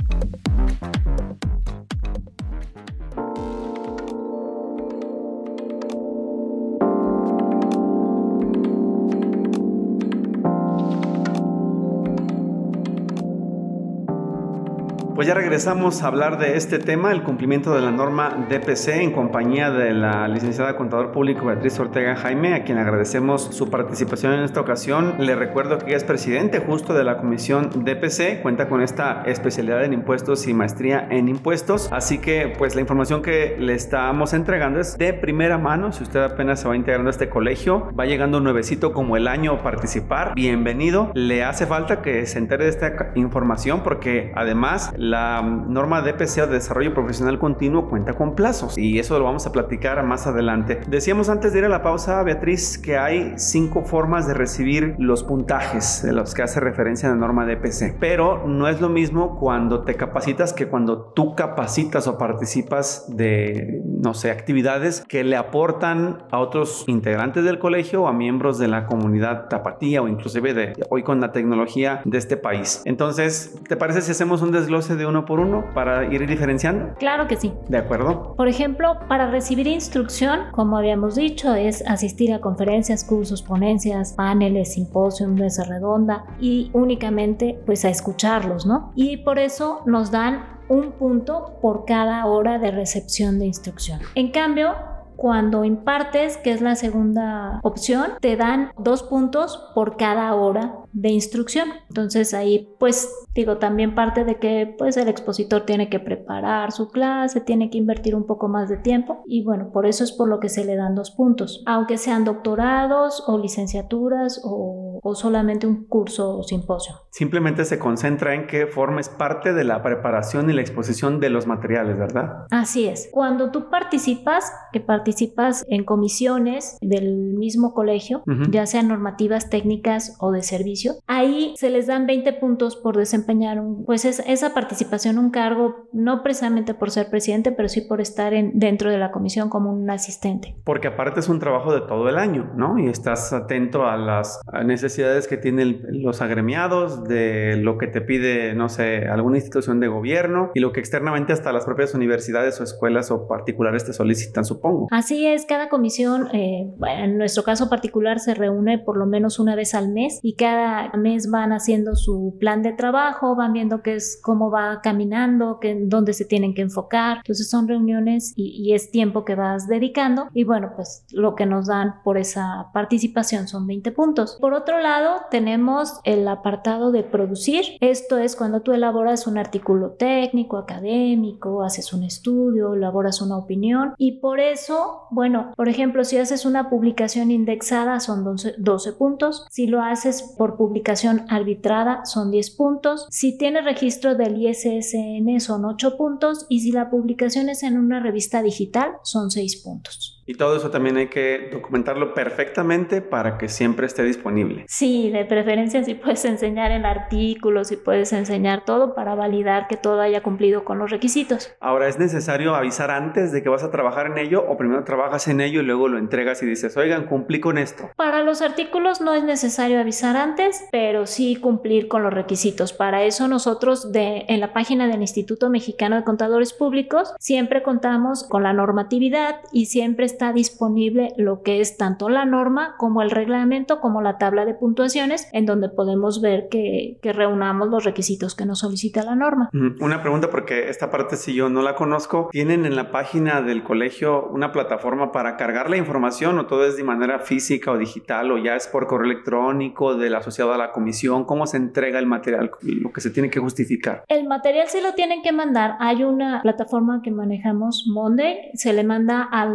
Pues 15.19 15.27
ya 15.27 15.35
regresamos 15.35 16.05
a 16.05 16.07
hablar 16.07 16.39
de 16.39 16.57
este 16.57 16.79
tema, 16.79 17.11
el 17.11 17.25
cumplimiento 17.25 17.75
de 17.75 17.81
la 17.81 17.91
norma 17.91 18.47
DPC 18.49 19.01
en 19.01 19.11
compañía 19.11 19.69
de 19.69 19.93
la 19.93 20.29
licenciada 20.29 20.77
contador 20.77 21.11
público 21.11 21.47
Beatriz 21.47 21.77
Ortega 21.81 22.15
Jaime, 22.15 22.55
a 22.55 22.63
quien 22.63 22.79
agradecemos 22.79 23.43
su 23.51 23.69
participación 23.69 24.35
en 24.35 24.45
esta 24.45 24.61
ocasión. 24.61 25.17
Le 25.19 25.35
recuerdo 25.35 25.79
que 25.79 25.87
ella 25.87 25.97
es 25.97 26.05
presidente 26.05 26.61
justo 26.61 26.95
de 26.95 27.03
la 27.03 27.17
comisión 27.17 27.85
DPC, 27.85 28.43
cuenta 28.43 28.69
con 28.69 28.81
esta 28.81 29.25
especialidad 29.27 29.83
en 29.83 29.93
impuestos 29.93 30.47
y 30.47 30.55
maestría 30.55 31.09
en 31.11 31.29
impuestos, 31.29 31.89
así 31.91 32.19
que 32.19 32.55
pues 32.57 32.77
la 32.77 32.81
información 32.81 33.21
que 33.21 33.57
le 33.59 33.75
estamos 33.75 34.33
entregando 34.35 34.79
es 34.79 34.99
de 34.99 35.15
primera 35.15 35.59
mano. 35.59 35.91
Si 35.91 36.05
usted 36.05 36.23
apenas 36.23 36.61
se 36.61 36.69
va 36.69 36.77
integrando 36.77 37.09
a 37.09 37.11
este 37.11 37.29
colegio, 37.29 37.91
va 37.99 38.07
llegando 38.07 38.39
nuevecito 38.39 38.93
como 38.93 39.17
el 39.17 39.27
año 39.27 39.51
a 39.55 39.63
participar, 39.65 40.37
bienvenido. 40.37 41.11
Le 41.15 41.43
hace 41.43 41.67
falta 41.67 42.03
que 42.03 42.25
se 42.27 42.39
entere 42.39 42.67
de 42.67 42.71
esta 42.71 43.11
información 43.17 43.83
porque 43.83 44.31
además 44.37 44.93
la 45.11 45.43
norma 45.43 46.03
DPC 46.03 46.47
de 46.47 46.55
desarrollo 46.55 46.95
profesional 46.95 47.39
continuo 47.39 47.89
cuenta 47.89 48.13
con 48.13 48.35
plazos 48.35 48.77
y 48.77 48.99
eso 48.99 49.19
lo 49.19 49.25
vamos 49.25 49.47
a 49.47 49.53
platicar 49.53 50.03
más 50.05 50.27
adelante. 50.27 50.81
Decíamos 50.89 51.29
antes 51.29 51.53
de 51.53 51.61
ir 51.61 51.65
a 51.65 51.69
la 51.69 51.83
pausa, 51.83 52.23
Beatriz, 52.23 52.79
que 52.79 52.99
hay 52.99 53.35
cinco 53.37 53.83
formas 53.83 54.27
de 54.27 54.35
recibir 54.35 54.95
los 54.99 55.25
puntajes 55.25 56.03
de 56.03 56.13
los 56.13 56.35
que 56.35 56.43
hace 56.43 56.61
referencia 56.61 57.09
la 57.09 57.17
norma 57.17 57.47
DPC, 57.47 57.97
pero 57.99 58.47
no 58.47 58.69
es 58.69 58.81
lo 58.81 58.89
mismo 58.89 59.39
cuando 59.39 59.83
te 59.83 59.95
capacitas 59.95 60.53
que 60.53 60.69
cuando 60.69 61.13
tú 61.13 61.35
capacitas 61.35 62.07
o 62.07 62.19
participas 62.19 63.07
de 63.09 63.83
no 63.99 64.15
sé, 64.15 64.31
actividades 64.31 65.05
que 65.07 65.25
le 65.25 65.37
aportan 65.37 66.23
a 66.31 66.39
otros 66.39 66.85
integrantes 66.87 67.45
del 67.45 67.59
colegio 67.59 68.03
o 68.03 68.09
a 68.09 68.13
miembros 68.13 68.59
de 68.59 68.69
la 68.69 68.87
comunidad 68.87 69.49
tapatía 69.49 70.03
o 70.03 70.09
inclusive 70.09 70.55
de 70.55 70.73
hoy 70.89 71.03
con 71.03 71.21
la 71.21 71.33
tecnología 71.33 72.01
de 72.05 72.19
este 72.19 72.37
país. 72.37 72.83
Entonces, 72.85 73.61
¿te 73.69 73.77
parece 73.77 74.03
si 74.03 74.13
hacemos 74.13 74.43
un 74.43 74.53
desglose 74.53 74.97
de 74.97 75.07
uno 75.07 75.25
por 75.25 75.41
uno 75.41 75.65
para 75.75 76.13
ir 76.13 76.27
diferenciando? 76.27 76.95
Claro 76.99 77.27
que 77.27 77.37
sí. 77.37 77.53
De 77.69 77.79
acuerdo. 77.79 78.35
Por 78.37 78.49
ejemplo, 78.49 78.99
para 79.09 79.31
recibir 79.31 79.67
instrucción, 79.67 80.41
como 80.53 80.79
habíamos 80.79 81.17
dicho, 81.17 81.55
es 81.55 81.85
asistir 81.87 82.33
a 82.33 82.41
conferencias, 82.41 83.05
cursos, 83.05 83.43
ponencias, 83.43 84.13
paneles, 84.13 84.75
simposios, 84.75 85.29
mesa 85.29 85.65
redonda 85.65 86.25
y 86.41 86.71
únicamente 86.73 87.59
pues 87.67 87.85
a 87.85 87.91
escucharlos, 87.91 88.67
¿no? 88.67 88.93
Y 88.95 89.19
por 89.19 89.39
eso 89.39 89.83
nos 89.87 90.11
dan 90.11 90.58
un 90.69 90.93
punto 90.93 91.59
por 91.61 91.85
cada 91.85 92.27
hora 92.27 92.59
de 92.59 92.71
recepción 92.71 93.39
de 93.39 93.47
instrucción. 93.47 94.01
En 94.15 94.31
cambio, 94.31 94.75
cuando 95.19 95.65
impartes, 95.65 96.37
que 96.37 96.53
es 96.53 96.61
la 96.61 96.77
segunda 96.77 97.59
opción, 97.65 98.13
te 98.21 98.37
dan 98.37 98.71
dos 98.79 99.03
puntos 99.03 99.71
por 99.75 99.97
cada 99.97 100.33
hora 100.37 100.77
de 100.93 101.11
instrucción. 101.11 101.69
Entonces 101.89 102.35
ahí 102.35 102.69
pues 102.79 103.09
digo 103.35 103.59
también 103.59 103.95
parte 103.95 104.25
de 104.25 104.39
que 104.39 104.75
pues 104.79 104.97
el 104.97 105.09
expositor 105.09 105.63
tiene 105.65 105.89
que 105.89 106.01
preparar 106.01 106.73
su 106.73 106.89
clase, 106.89 107.41
tiene 107.41 107.71
que 107.71 107.79
invertir 107.79 108.15
un 108.15 108.27
poco 108.27 108.49
más 108.49 108.69
de 108.69 108.77
tiempo 108.77 109.23
y 109.27 109.45
bueno, 109.45 109.71
por 109.73 109.87
eso 109.87 110.05
es 110.05 110.13
por 110.13 110.29
lo 110.29 110.41
que 110.41 110.49
se 110.49 110.65
le 110.65 110.77
dan 110.77 110.95
dos 110.95 111.11
puntos, 111.11 111.63
aunque 111.67 111.99
sean 111.99 112.25
doctorados 112.25 113.23
o 113.27 113.39
licenciaturas 113.39 114.41
o, 114.45 115.01
o 115.03 115.15
solamente 115.15 115.67
un 115.67 115.85
curso 115.87 116.39
o 116.39 116.43
simposio. 116.43 116.95
Simplemente 117.11 117.65
se 117.65 117.79
concentra 117.79 118.35
en 118.35 118.47
que 118.47 118.67
formes 118.67 119.09
parte 119.09 119.53
de 119.53 119.65
la 119.65 119.83
preparación 119.83 120.51
y 120.51 120.53
la 120.53 120.61
exposición 120.61 121.21
de 121.21 121.31
los 121.31 121.47
materiales, 121.47 121.99
¿verdad? 121.99 122.47
Así 122.51 122.87
es. 122.87 123.09
Cuando 123.13 123.51
tú 123.51 123.71
participas, 123.71 124.53
que 124.73 124.81
participas 124.81 125.65
en 125.69 125.85
comisiones 125.85 126.77
del 126.81 127.35
mismo 127.35 127.75
colegio, 127.75 128.23
uh 128.27 128.31
-huh. 128.31 128.51
ya 128.51 128.67
sean 128.67 128.89
normativas 128.89 129.51
técnicas 129.51 130.17
o 130.21 130.33
de 130.33 130.43
servicio, 130.43 130.88
ahí 131.07 131.55
se 131.57 131.71
les 131.71 131.87
dan 131.87 132.07
20 132.07 132.33
puntos 132.35 132.77
por 132.77 132.97
desempeñar 132.97 133.61
un, 133.61 133.85
pues 133.85 134.05
es, 134.05 134.23
esa 134.27 134.55
participación, 134.55 135.19
un 135.19 135.31
cargo, 135.31 135.89
no 135.93 136.23
precisamente 136.23 136.75
por 136.75 136.91
ser 136.91 137.11
presidente, 137.11 137.53
pero 137.53 137.69
sí 137.69 137.81
por 137.81 138.01
estar 138.01 138.35
en, 138.35 138.59
dentro 138.59 138.91
de 138.91 138.99
la 138.99 139.11
comisión 139.11 139.49
como 139.49 139.73
un 139.73 139.89
asistente. 139.91 140.57
Porque 140.65 140.89
aparte 140.89 141.21
es 141.21 141.29
un 141.29 141.39
trabajo 141.39 141.73
de 141.73 141.81
todo 141.81 142.09
el 142.09 142.19
año, 142.19 142.53
¿no? 142.57 142.79
Y 142.79 142.89
estás 142.89 143.33
atento 143.33 143.87
a 143.87 143.97
las 143.97 144.41
necesidades 144.65 145.29
que 145.29 145.37
tienen 145.37 145.83
los 145.91 146.21
agremiados, 146.21 147.05
de 147.05 147.57
lo 147.57 147.79
que 147.79 147.87
te 147.87 148.01
pide, 148.01 148.55
no 148.55 148.69
sé, 148.69 149.07
alguna 149.09 149.39
institución 149.39 149.81
de 149.81 149.89
gobierno 149.89 150.51
y 150.55 150.61
lo 150.61 150.73
que 150.73 150.81
externamente 150.81 151.33
hasta 151.33 151.53
las 151.53 151.65
propias 151.65 151.95
universidades 151.95 152.61
o 152.61 152.65
escuelas 152.65 153.11
o 153.11 153.27
particulares 153.27 153.85
te 153.85 153.93
solicitan, 153.93 154.45
supongo. 154.45 154.89
Así 154.91 155.27
es, 155.27 155.47
cada 155.47 155.69
comisión, 155.69 156.29
eh, 156.35 156.71
en 156.87 157.19
nuestro 157.19 157.43
caso 157.43 157.69
particular, 157.69 158.21
se 158.21 158.35
reúne 158.35 158.79
por 158.79 158.97
lo 158.97 159.07
menos 159.07 159.39
una 159.39 159.55
vez 159.55 159.75
al 159.75 159.89
mes 159.91 160.19
y 160.23 160.35
cada 160.35 160.68
mes 160.97 161.31
van 161.31 161.53
haciendo 161.53 161.97
su 161.97 162.37
plan 162.41 162.63
de 162.63 162.73
trabajo, 162.73 163.37
van 163.37 163.53
viendo 163.53 163.83
qué 163.83 163.97
es, 163.97 164.21
cómo 164.23 164.51
va 164.51 164.81
caminando, 164.83 165.59
qué, 165.61 165.79
dónde 165.81 166.13
se 166.13 166.25
tienen 166.25 166.55
que 166.55 166.63
enfocar. 166.63 167.19
Entonces 167.19 167.49
son 167.51 167.69
reuniones 167.69 168.33
y, 168.37 168.51
y 168.63 168.75
es 168.75 168.91
tiempo 168.91 169.25
que 169.25 169.35
vas 169.35 169.69
dedicando 169.69 170.29
y 170.33 170.45
bueno, 170.45 170.73
pues 170.77 171.05
lo 171.13 171.35
que 171.35 171.47
nos 171.47 171.67
dan 171.67 172.03
por 172.05 172.19
esa 172.19 172.71
participación 172.73 173.49
son 173.49 173.67
20 173.67 173.93
puntos. 173.93 174.39
Por 174.41 174.55
otro 174.55 174.81
lado, 174.81 175.23
tenemos 175.31 176.01
el 176.05 176.27
apartado 176.29 176.93
de 176.93 177.03
producir. 177.03 177.65
Esto 177.81 178.19
es 178.19 178.37
cuando 178.37 178.61
tú 178.61 178.73
elaboras 178.73 179.27
un 179.27 179.39
artículo 179.39 179.93
técnico, 179.93 180.57
académico, 180.57 181.63
haces 181.63 181.93
un 181.93 182.03
estudio, 182.03 182.75
elaboras 182.75 183.21
una 183.21 183.37
opinión 183.37 183.95
y 183.97 184.21
por 184.21 184.41
eso, 184.41 185.07
bueno, 185.11 185.53
por 185.57 185.69
ejemplo, 185.69 186.05
si 186.05 186.19
haces 186.19 186.45
una 186.45 186.71
publicación 186.71 187.31
indexada 187.31 188.01
son 188.01 188.25
12, 188.25 188.55
12 188.59 188.93
puntos, 188.93 189.47
si 189.51 189.67
lo 189.67 189.83
haces 189.83 190.35
por 190.37 190.57
publicación 190.59 191.25
arbitrada 191.31 192.05
son 192.05 192.31
10 192.31 192.51
puntos, 192.51 193.07
si 193.09 193.39
tienes 193.39 193.65
registro 193.65 194.15
del 194.15 194.37
ISSN 194.37 195.41
son 195.41 195.65
8 195.65 195.97
puntos 195.97 196.45
y 196.51 196.61
si 196.61 196.73
la 196.73 196.91
publicación 196.91 197.49
es 197.49 197.63
en 197.63 197.79
una 197.79 198.01
revista 198.01 198.43
digital 198.43 198.93
son 199.03 199.31
6 199.31 199.63
puntos. 199.65 200.18
Y 200.29 200.35
todo 200.35 200.55
eso 200.59 200.71
también 200.71 200.99
hay 200.99 201.07
que 201.07 201.49
documentarlo 201.51 202.13
perfectamente 202.13 203.01
para 203.01 203.39
que 203.39 203.49
siempre 203.49 203.87
esté 203.87 204.03
disponible. 204.03 204.67
Sí, 204.69 205.11
de 205.11 205.25
preferencia 205.25 205.83
si 205.83 205.95
puedes 205.95 206.23
enseñar 206.27 206.71
el 206.71 206.85
artículo, 206.85 207.65
si 207.65 207.79
puedes 207.79 208.13
enseñar 208.13 208.67
todo 208.67 208.95
para 208.95 209.15
validar 209.15 209.69
que 209.69 209.79
todo 209.79 210.03
haya 210.03 210.23
cumplido 210.23 210.65
con 210.65 210.79
los 210.79 210.91
requisitos. 210.91 211.55
Ahora, 211.61 211.89
¿es 211.89 211.99
necesario 211.99 212.55
avisar 212.55 212.91
antes 212.91 213.33
de 213.33 213.43
que 213.43 213.49
vas 213.49 213.65
a 213.65 213.71
trabajar 213.71 214.05
en 214.05 214.19
ello 214.19 214.45
o 214.47 214.59
primero 214.59 214.85
trabajas 214.85 215.29
en 215.29 215.41
ello 215.41 215.63
y 215.63 215.65
luego 215.65 215.89
lo 215.89 215.97
entregas 215.97 216.43
y 216.43 216.47
dices, 216.47 216.77
oigan, 216.77 217.07
cumplí 217.07 217.41
con 217.41 217.57
esto? 217.57 217.89
Para 217.97 218.23
los 218.23 218.43
artículos 218.43 219.01
no 219.01 219.15
es 219.15 219.25
necesario 219.25 219.81
avisar 219.81 220.19
antes, 220.19 220.63
pero 220.71 221.07
sí 221.07 221.37
cumplir 221.37 221.89
con 221.89 222.03
los 222.03 222.13
requisitos. 222.13 222.75
Para 222.75 223.03
eso 223.05 223.29
nosotros 223.29 223.93
de, 223.93 224.27
en 224.29 224.41
la 224.41 224.53
página 224.53 224.89
del 224.89 225.01
Instituto 225.01 225.49
Mexicano 225.49 225.97
de 225.97 226.05
Contadores 226.05 226.53
Públicos 226.53 227.15
siempre 227.19 227.63
contamos 227.63 228.25
con 228.25 228.43
la 228.43 228.53
normatividad 228.53 229.37
y 229.53 229.67
siempre 229.67 230.05
está 230.19 230.33
disponible 230.33 231.13
lo 231.17 231.43
que 231.43 231.61
es 231.61 231.77
tanto 231.77 232.09
la 232.09 232.25
norma 232.25 232.75
como 232.77 233.03
el 233.03 233.11
reglamento 233.13 233.79
como 233.79 234.03
la 234.03 234.19
tabla 234.19 234.45
de 234.45 234.53
puntuaciones 234.53 235.29
en 235.33 235.47
donde 235.47 235.69
podemos 235.69 236.21
ver 236.21 236.49
que, 236.51 236.99
que 237.01 237.13
reunamos 237.13 237.69
los 237.69 237.85
requisitos 237.85 238.35
que 238.35 238.45
nos 238.45 238.59
solicita 238.59 239.05
la 239.05 239.15
norma. 239.15 239.49
Una 239.53 240.03
pregunta 240.03 240.29
porque 240.29 240.71
esta 240.71 240.91
parte 240.91 241.15
si 241.15 241.35
yo 241.35 241.49
no 241.51 241.63
la 241.63 241.77
conozco, 241.77 242.31
¿tienen 242.33 242.67
en 242.67 242.75
la 242.75 242.91
página 242.91 243.43
del 243.43 243.63
colegio 243.63 244.27
una 244.27 244.51
plataforma 244.51 245.13
para 245.13 245.37
cargar 245.37 245.71
la 245.71 245.77
información 245.77 246.37
o 246.41 246.47
todo 246.47 246.67
es 246.67 246.77
de 246.77 246.83
manera 246.83 247.21
física 247.21 247.71
o 247.71 247.79
digital 247.79 248.33
o 248.33 248.39
ya 248.39 248.57
es 248.57 248.67
por 248.67 248.89
correo 248.89 249.13
electrónico 249.13 249.95
del 249.95 250.17
asociado 250.17 250.53
a 250.53 250.59
la 250.59 250.73
comisión? 250.73 251.27
¿Cómo 251.27 251.47
se 251.47 251.59
entrega 251.59 252.01
el 252.01 252.07
material, 252.07 252.51
lo 252.63 252.91
que 252.91 253.01
se 253.01 253.11
tiene 253.11 253.31
que 253.31 253.39
justificar? 253.39 254.03
El 254.09 254.27
material 254.27 254.67
sí 254.67 254.81
lo 254.83 254.95
tienen 254.95 255.23
que 255.23 255.31
mandar. 255.31 255.77
Hay 255.79 256.03
una 256.03 256.43
plataforma 256.43 257.03
que 257.05 257.13
manejamos 257.13 257.85
Monday, 257.87 258.51
se 258.55 258.73
le 258.73 258.83
manda 258.83 259.23
al 259.23 259.55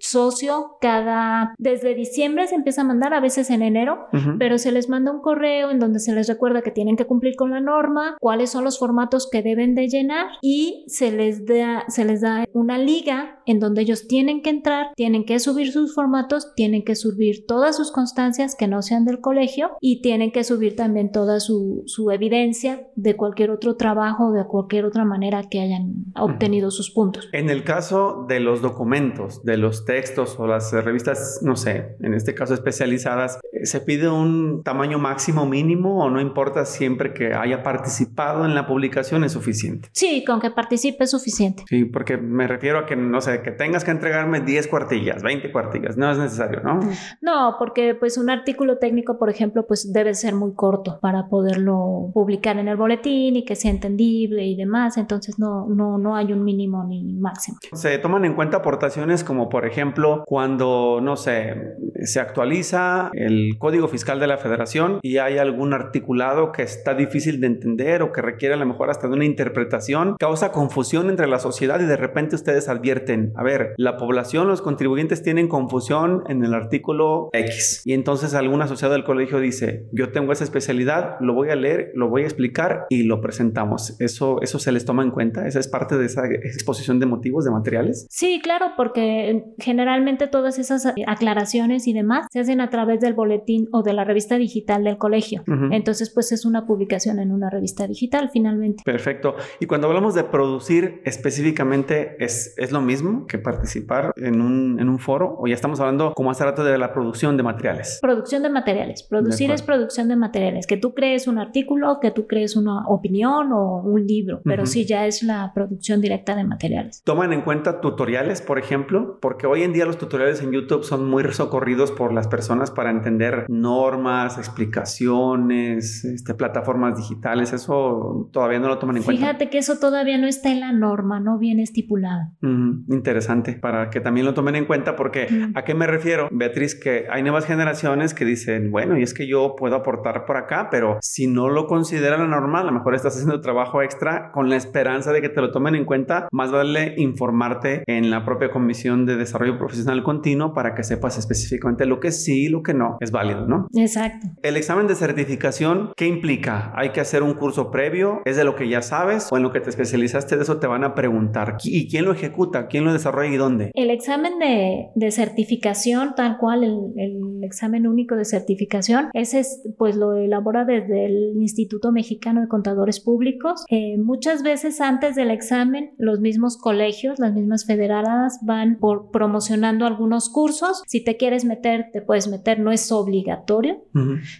socio 0.00 0.76
cada, 0.80 1.54
desde 1.58 1.94
diciembre 1.94 2.46
se 2.46 2.54
empieza 2.54 2.82
a 2.82 2.84
mandar, 2.84 3.14
a 3.14 3.20
veces 3.20 3.50
en 3.50 3.62
enero, 3.62 4.06
uh 4.12 4.16
-huh. 4.16 4.36
pero 4.38 4.58
se 4.58 4.72
les 4.72 4.88
manda 4.88 5.12
un 5.12 5.20
correo 5.20 5.70
en 5.70 5.78
donde 5.78 6.00
se 6.00 6.12
les 6.12 6.28
recuerda 6.28 6.62
que 6.62 6.70
tienen 6.70 6.96
que 6.96 7.06
cumplir 7.06 7.36
con 7.36 7.50
la 7.50 7.60
norma, 7.60 8.16
cuáles 8.20 8.50
son 8.50 8.64
los 8.64 8.78
formatos 8.78 9.28
que 9.30 9.42
deben 9.42 9.74
de 9.74 9.88
llenar 9.88 10.26
y 10.42 10.84
se 10.88 11.12
les 11.12 11.46
da, 11.46 11.84
se 11.88 12.04
les 12.04 12.20
da 12.20 12.44
una 12.52 12.78
liga 12.78 13.40
en 13.46 13.60
donde 13.60 13.82
ellos 13.82 14.06
tienen 14.08 14.42
que 14.42 14.50
entrar, 14.50 14.88
tienen 14.96 15.24
que 15.24 15.38
subir 15.38 15.72
sus 15.72 15.94
formatos, 15.94 16.54
tienen 16.54 16.84
que 16.84 16.94
subir 16.94 17.46
todas 17.46 17.76
sus 17.76 17.90
constancias 17.92 18.54
que 18.56 18.68
no 18.68 18.82
sean 18.82 19.04
del 19.04 19.20
colegio 19.20 19.70
y 19.80 20.02
tienen 20.02 20.32
que 20.32 20.44
subir 20.44 20.76
también 20.76 21.10
toda 21.12 21.40
su, 21.40 21.82
su 21.86 22.10
evidencia 22.10 22.86
de 22.96 23.16
cualquier 23.16 23.50
otro 23.50 23.76
trabajo, 23.76 24.32
de 24.32 24.44
cualquier 24.46 24.84
otra 24.84 25.04
manera 25.04 25.42
que 25.50 25.60
hayan 25.60 26.04
obtenido 26.16 26.68
uh 26.68 26.70
-huh. 26.70 26.74
sus 26.74 26.90
puntos. 26.90 27.28
En 27.32 27.50
el 27.50 27.64
caso 27.64 28.24
de 28.28 28.40
los 28.40 28.62
documentos, 28.62 29.42
de 29.44 29.56
los 29.56 29.84
textos 29.90 30.38
o 30.38 30.46
las 30.46 30.72
revistas, 30.72 31.40
no 31.42 31.56
sé, 31.56 31.96
en 32.00 32.14
este 32.14 32.32
caso 32.32 32.54
especializadas, 32.54 33.40
¿se 33.64 33.80
pide 33.80 34.08
un 34.08 34.62
tamaño 34.62 35.00
máximo 35.00 35.46
mínimo 35.46 36.04
o 36.04 36.10
no 36.10 36.20
importa 36.20 36.64
siempre 36.64 37.12
que 37.12 37.34
haya 37.34 37.64
participado 37.64 38.44
en 38.44 38.54
la 38.54 38.68
publicación 38.68 39.24
es 39.24 39.32
suficiente? 39.32 39.88
Sí, 39.92 40.24
con 40.24 40.40
que 40.40 40.52
participe 40.52 41.02
es 41.02 41.10
suficiente. 41.10 41.64
Sí, 41.66 41.86
porque 41.86 42.16
me 42.18 42.46
refiero 42.46 42.78
a 42.78 42.86
que, 42.86 42.94
no 42.94 43.20
sé, 43.20 43.42
que 43.42 43.50
tengas 43.50 43.82
que 43.82 43.90
entregarme 43.90 44.40
10 44.40 44.68
cuartillas, 44.68 45.24
20 45.24 45.50
cuartillas, 45.50 45.96
no 45.96 46.08
es 46.12 46.18
necesario, 46.18 46.60
¿no? 46.60 46.78
No, 47.20 47.56
porque 47.58 47.96
pues 47.96 48.16
un 48.16 48.30
artículo 48.30 48.78
técnico, 48.78 49.18
por 49.18 49.28
ejemplo, 49.28 49.66
pues 49.66 49.92
debe 49.92 50.14
ser 50.14 50.36
muy 50.36 50.54
corto 50.54 51.00
para 51.02 51.26
poderlo 51.28 52.12
publicar 52.14 52.58
en 52.58 52.68
el 52.68 52.76
boletín 52.76 53.34
y 53.34 53.44
que 53.44 53.56
sea 53.56 53.72
entendible 53.72 54.46
y 54.46 54.54
demás, 54.54 54.98
entonces 54.98 55.40
no, 55.40 55.66
no, 55.68 55.98
no 55.98 56.14
hay 56.14 56.32
un 56.32 56.44
mínimo 56.44 56.84
ni 56.84 57.02
máximo. 57.14 57.58
Se 57.72 57.98
toman 57.98 58.24
en 58.24 58.34
cuenta 58.34 58.58
aportaciones 58.58 59.24
como, 59.24 59.48
por 59.48 59.66
ejemplo, 59.66 59.79
cuando, 60.26 61.00
no 61.02 61.16
sé, 61.16 61.76
se 62.02 62.20
actualiza 62.20 63.10
el 63.14 63.56
Código 63.58 63.88
Fiscal 63.88 64.20
de 64.20 64.26
la 64.26 64.38
Federación 64.38 64.98
y 65.02 65.18
hay 65.18 65.38
algún 65.38 65.72
articulado 65.72 66.52
que 66.52 66.62
está 66.62 66.94
difícil 66.94 67.40
de 67.40 67.46
entender 67.46 68.02
o 68.02 68.12
que 68.12 68.22
requiere 68.22 68.54
a 68.54 68.58
lo 68.58 68.66
mejor 68.66 68.90
hasta 68.90 69.08
de 69.08 69.14
una 69.14 69.24
interpretación, 69.24 70.16
causa 70.18 70.52
confusión 70.52 71.10
entre 71.10 71.26
la 71.26 71.38
sociedad 71.38 71.80
y 71.80 71.84
de 71.84 71.96
repente 71.96 72.36
ustedes 72.36 72.68
advierten, 72.68 73.32
a 73.36 73.42
ver, 73.42 73.74
la 73.76 73.96
población, 73.96 74.48
los 74.48 74.62
contribuyentes 74.62 75.22
tienen 75.22 75.48
confusión 75.48 76.24
en 76.28 76.44
el 76.44 76.54
artículo 76.54 77.30
X 77.32 77.82
y 77.84 77.92
entonces 77.92 78.34
algún 78.34 78.62
asociado 78.62 78.94
del 78.94 79.04
colegio 79.04 79.40
dice, 79.40 79.86
yo 79.92 80.12
tengo 80.12 80.32
esa 80.32 80.44
especialidad, 80.44 81.16
lo 81.20 81.34
voy 81.34 81.50
a 81.50 81.56
leer, 81.56 81.92
lo 81.94 82.08
voy 82.08 82.22
a 82.22 82.26
explicar 82.26 82.86
y 82.88 83.04
lo 83.04 83.20
presentamos. 83.20 84.00
Eso, 84.00 84.40
eso 84.42 84.58
se 84.58 84.72
les 84.72 84.84
toma 84.84 85.02
en 85.02 85.10
cuenta, 85.10 85.46
esa 85.46 85.60
es 85.60 85.68
parte 85.68 85.96
de 85.96 86.06
esa 86.06 86.26
exposición 86.26 86.98
de 86.98 87.06
motivos, 87.06 87.44
de 87.44 87.50
materiales. 87.50 88.06
Sí, 88.10 88.40
claro, 88.42 88.72
porque 88.76 89.44
generalmente 89.70 90.26
todas 90.26 90.58
esas 90.58 90.84
aclaraciones 91.06 91.86
y 91.86 91.92
demás 91.92 92.26
se 92.32 92.40
hacen 92.40 92.60
a 92.60 92.70
través 92.70 93.00
del 93.00 93.14
boletín 93.14 93.68
o 93.70 93.82
de 93.84 93.92
la 93.92 94.02
revista 94.02 94.36
digital 94.36 94.82
del 94.82 94.98
colegio. 94.98 95.44
Entonces, 95.70 96.10
pues 96.10 96.32
es 96.32 96.44
una 96.44 96.66
publicación 96.66 97.20
en 97.20 97.30
una 97.30 97.50
revista 97.50 97.86
digital 97.86 98.30
finalmente. 98.32 98.82
Perfecto. 98.84 99.36
Y 99.60 99.66
cuando 99.66 99.86
hablamos 99.86 100.14
de 100.14 100.24
producir 100.24 101.02
específicamente, 101.04 102.16
¿es, 102.18 102.54
es 102.56 102.72
lo 102.72 102.80
mismo 102.80 103.26
que 103.26 103.38
participar 103.38 104.12
en 104.16 104.40
un, 104.40 104.80
en 104.80 104.88
un 104.88 104.98
foro? 104.98 105.36
¿O 105.38 105.46
ya 105.46 105.54
estamos 105.54 105.78
hablando 105.78 106.14
como 106.14 106.32
hace 106.32 106.44
rato 106.44 106.64
de 106.64 106.76
la 106.76 106.92
producción 106.92 107.36
de 107.36 107.44
materiales? 107.44 108.00
Producción 108.02 108.42
de 108.42 108.50
materiales. 108.50 109.04
Producir 109.04 109.52
es 109.52 109.62
producción 109.62 110.08
de 110.08 110.16
materiales. 110.16 110.66
Que 110.66 110.76
tú 110.76 110.94
crees 110.94 111.28
un 111.28 111.38
artículo, 111.38 112.00
que 112.00 112.10
tú 112.10 112.26
crees 112.26 112.56
una 112.56 112.88
opinión 112.88 113.52
o 113.52 113.82
un 113.84 114.04
libro, 114.04 114.40
pero 114.44 114.66
sí 114.66 114.84
ya 114.84 115.06
es 115.06 115.22
la 115.22 115.52
producción 115.54 116.00
directa 116.00 116.34
de 116.34 116.42
materiales. 116.42 117.02
¿Toman 117.04 117.32
en 117.32 117.42
cuenta 117.42 117.80
tutoriales, 117.80 118.42
por 118.42 118.58
ejemplo? 118.58 119.18
Porque 119.20 119.46
hoy 119.46 119.59
en 119.62 119.72
día 119.72 119.84
los 119.84 119.98
tutoriales 119.98 120.42
en 120.42 120.52
YouTube 120.52 120.84
son 120.84 121.08
muy 121.08 121.24
socorridos 121.32 121.90
por 121.90 122.12
las 122.12 122.28
personas 122.28 122.70
para 122.70 122.90
entender 122.90 123.46
normas, 123.48 124.38
explicaciones, 124.38 126.04
este, 126.04 126.34
plataformas 126.34 126.96
digitales. 126.96 127.52
Eso 127.52 128.28
todavía 128.32 128.58
no 128.58 128.68
lo 128.68 128.78
toman 128.78 128.98
en 128.98 129.02
cuenta. 129.02 129.20
Fíjate 129.20 129.50
que 129.50 129.58
eso 129.58 129.78
todavía 129.78 130.18
no 130.18 130.26
está 130.26 130.50
en 130.50 130.60
la 130.60 130.72
norma, 130.72 131.20
no 131.20 131.38
viene 131.38 131.62
estipulado. 131.62 132.30
interesante, 132.42 133.54
para 133.54 133.90
que 133.90 134.00
también 134.00 134.26
lo 134.26 134.34
tomen 134.34 134.56
en 134.56 134.64
cuenta, 134.64 134.96
porque 134.96 135.50
¿a 135.54 135.64
qué 135.64 135.74
me 135.74 135.86
refiero, 135.86 136.28
Beatriz? 136.30 136.74
Que 136.74 137.06
hay 137.10 137.22
nuevas 137.22 137.46
generaciones 137.46 138.14
que 138.14 138.24
dicen, 138.24 138.70
bueno, 138.70 138.98
y 138.98 139.02
es 139.02 139.14
que 139.14 139.26
yo 139.26 139.54
puedo 139.56 139.76
aportar 139.76 140.24
por 140.24 140.36
acá, 140.36 140.68
pero 140.70 140.98
si 141.00 141.26
no 141.26 141.48
lo 141.48 141.66
consideran 141.66 142.20
la 142.20 142.26
norma, 142.26 142.60
a 142.60 142.64
lo 142.64 142.72
mejor 142.72 142.94
estás 142.94 143.14
haciendo 143.14 143.40
trabajo 143.40 143.82
extra 143.82 144.30
con 144.32 144.48
la 144.48 144.56
esperanza 144.56 145.12
de 145.12 145.20
que 145.20 145.28
te 145.28 145.40
lo 145.40 145.50
tomen 145.50 145.74
en 145.74 145.84
cuenta. 145.84 146.28
Más 146.32 146.50
vale 146.50 146.94
informarte 146.96 147.82
en 147.86 148.10
la 148.10 148.24
propia 148.24 148.50
Comisión 148.50 149.06
de 149.06 149.16
Desarrollo 149.16 149.39
Profesional 149.58 150.02
Continuo 150.02 150.54
para 150.54 150.74
que 150.74 150.82
sepas 150.82 151.18
específicamente 151.18 151.86
lo 151.86 152.00
que 152.00 152.12
sí 152.12 152.44
y 152.44 152.48
lo 152.48 152.62
que 152.62 152.74
no 152.74 152.96
es 153.00 153.10
válido, 153.10 153.46
¿no? 153.46 153.66
Exacto. 153.74 154.28
El 154.42 154.56
examen 154.56 154.86
de 154.86 154.94
certificación, 154.94 155.92
¿qué 155.96 156.06
implica? 156.06 156.72
¿Hay 156.74 156.90
que 156.90 157.00
hacer 157.00 157.22
un 157.22 157.34
curso 157.34 157.70
previo? 157.70 158.20
¿Es 158.24 158.36
de 158.36 158.44
lo 158.44 158.54
que 158.54 158.68
ya 158.68 158.82
sabes? 158.82 159.28
¿O 159.30 159.36
en 159.36 159.42
lo 159.42 159.52
que 159.52 159.60
te 159.60 159.70
especializaste 159.70 160.36
de 160.36 160.42
eso 160.42 160.58
te 160.58 160.66
van 160.66 160.84
a 160.84 160.94
preguntar? 160.94 161.56
¿Y 161.64 161.88
quién 161.88 162.04
lo 162.04 162.12
ejecuta? 162.12 162.68
¿Quién 162.68 162.84
lo 162.84 162.92
desarrolla 162.92 163.30
y 163.30 163.36
dónde? 163.36 163.70
El 163.74 163.90
examen 163.90 164.38
de, 164.38 164.88
de 164.94 165.10
certificación, 165.10 166.14
tal 166.14 166.38
cual, 166.38 166.64
el, 166.64 166.78
el, 166.96 167.44
examen 167.44 167.86
único 167.86 168.16
de 168.16 168.24
certificación, 168.24 169.08
ese 169.14 169.40
es, 169.40 169.62
pues 169.78 169.96
lo 169.96 170.14
elabora 170.14 170.64
desde 170.64 171.06
el 171.06 171.32
Instituto 171.40 171.90
Mexicano 171.90 172.42
de 172.42 172.48
Contadores 172.48 173.00
Públicos. 173.00 173.64
Eh, 173.70 173.96
muchas 173.98 174.42
veces 174.42 174.80
antes 174.80 175.16
del 175.16 175.30
examen, 175.30 175.92
los 175.98 176.20
mismos 176.20 176.58
colegios, 176.58 177.18
las 177.18 177.32
mismas 177.32 177.64
federadas 177.66 178.38
van 178.42 178.76
por 178.78 179.10
promocionando 179.30 179.86
algunos 179.86 180.28
cursos. 180.28 180.82
Si 180.88 181.04
te 181.04 181.16
quieres 181.16 181.44
meter, 181.44 181.86
te 181.92 182.02
puedes 182.02 182.26
meter, 182.26 182.58
no 182.58 182.72
es 182.72 182.90
obligatorio. 182.90 183.84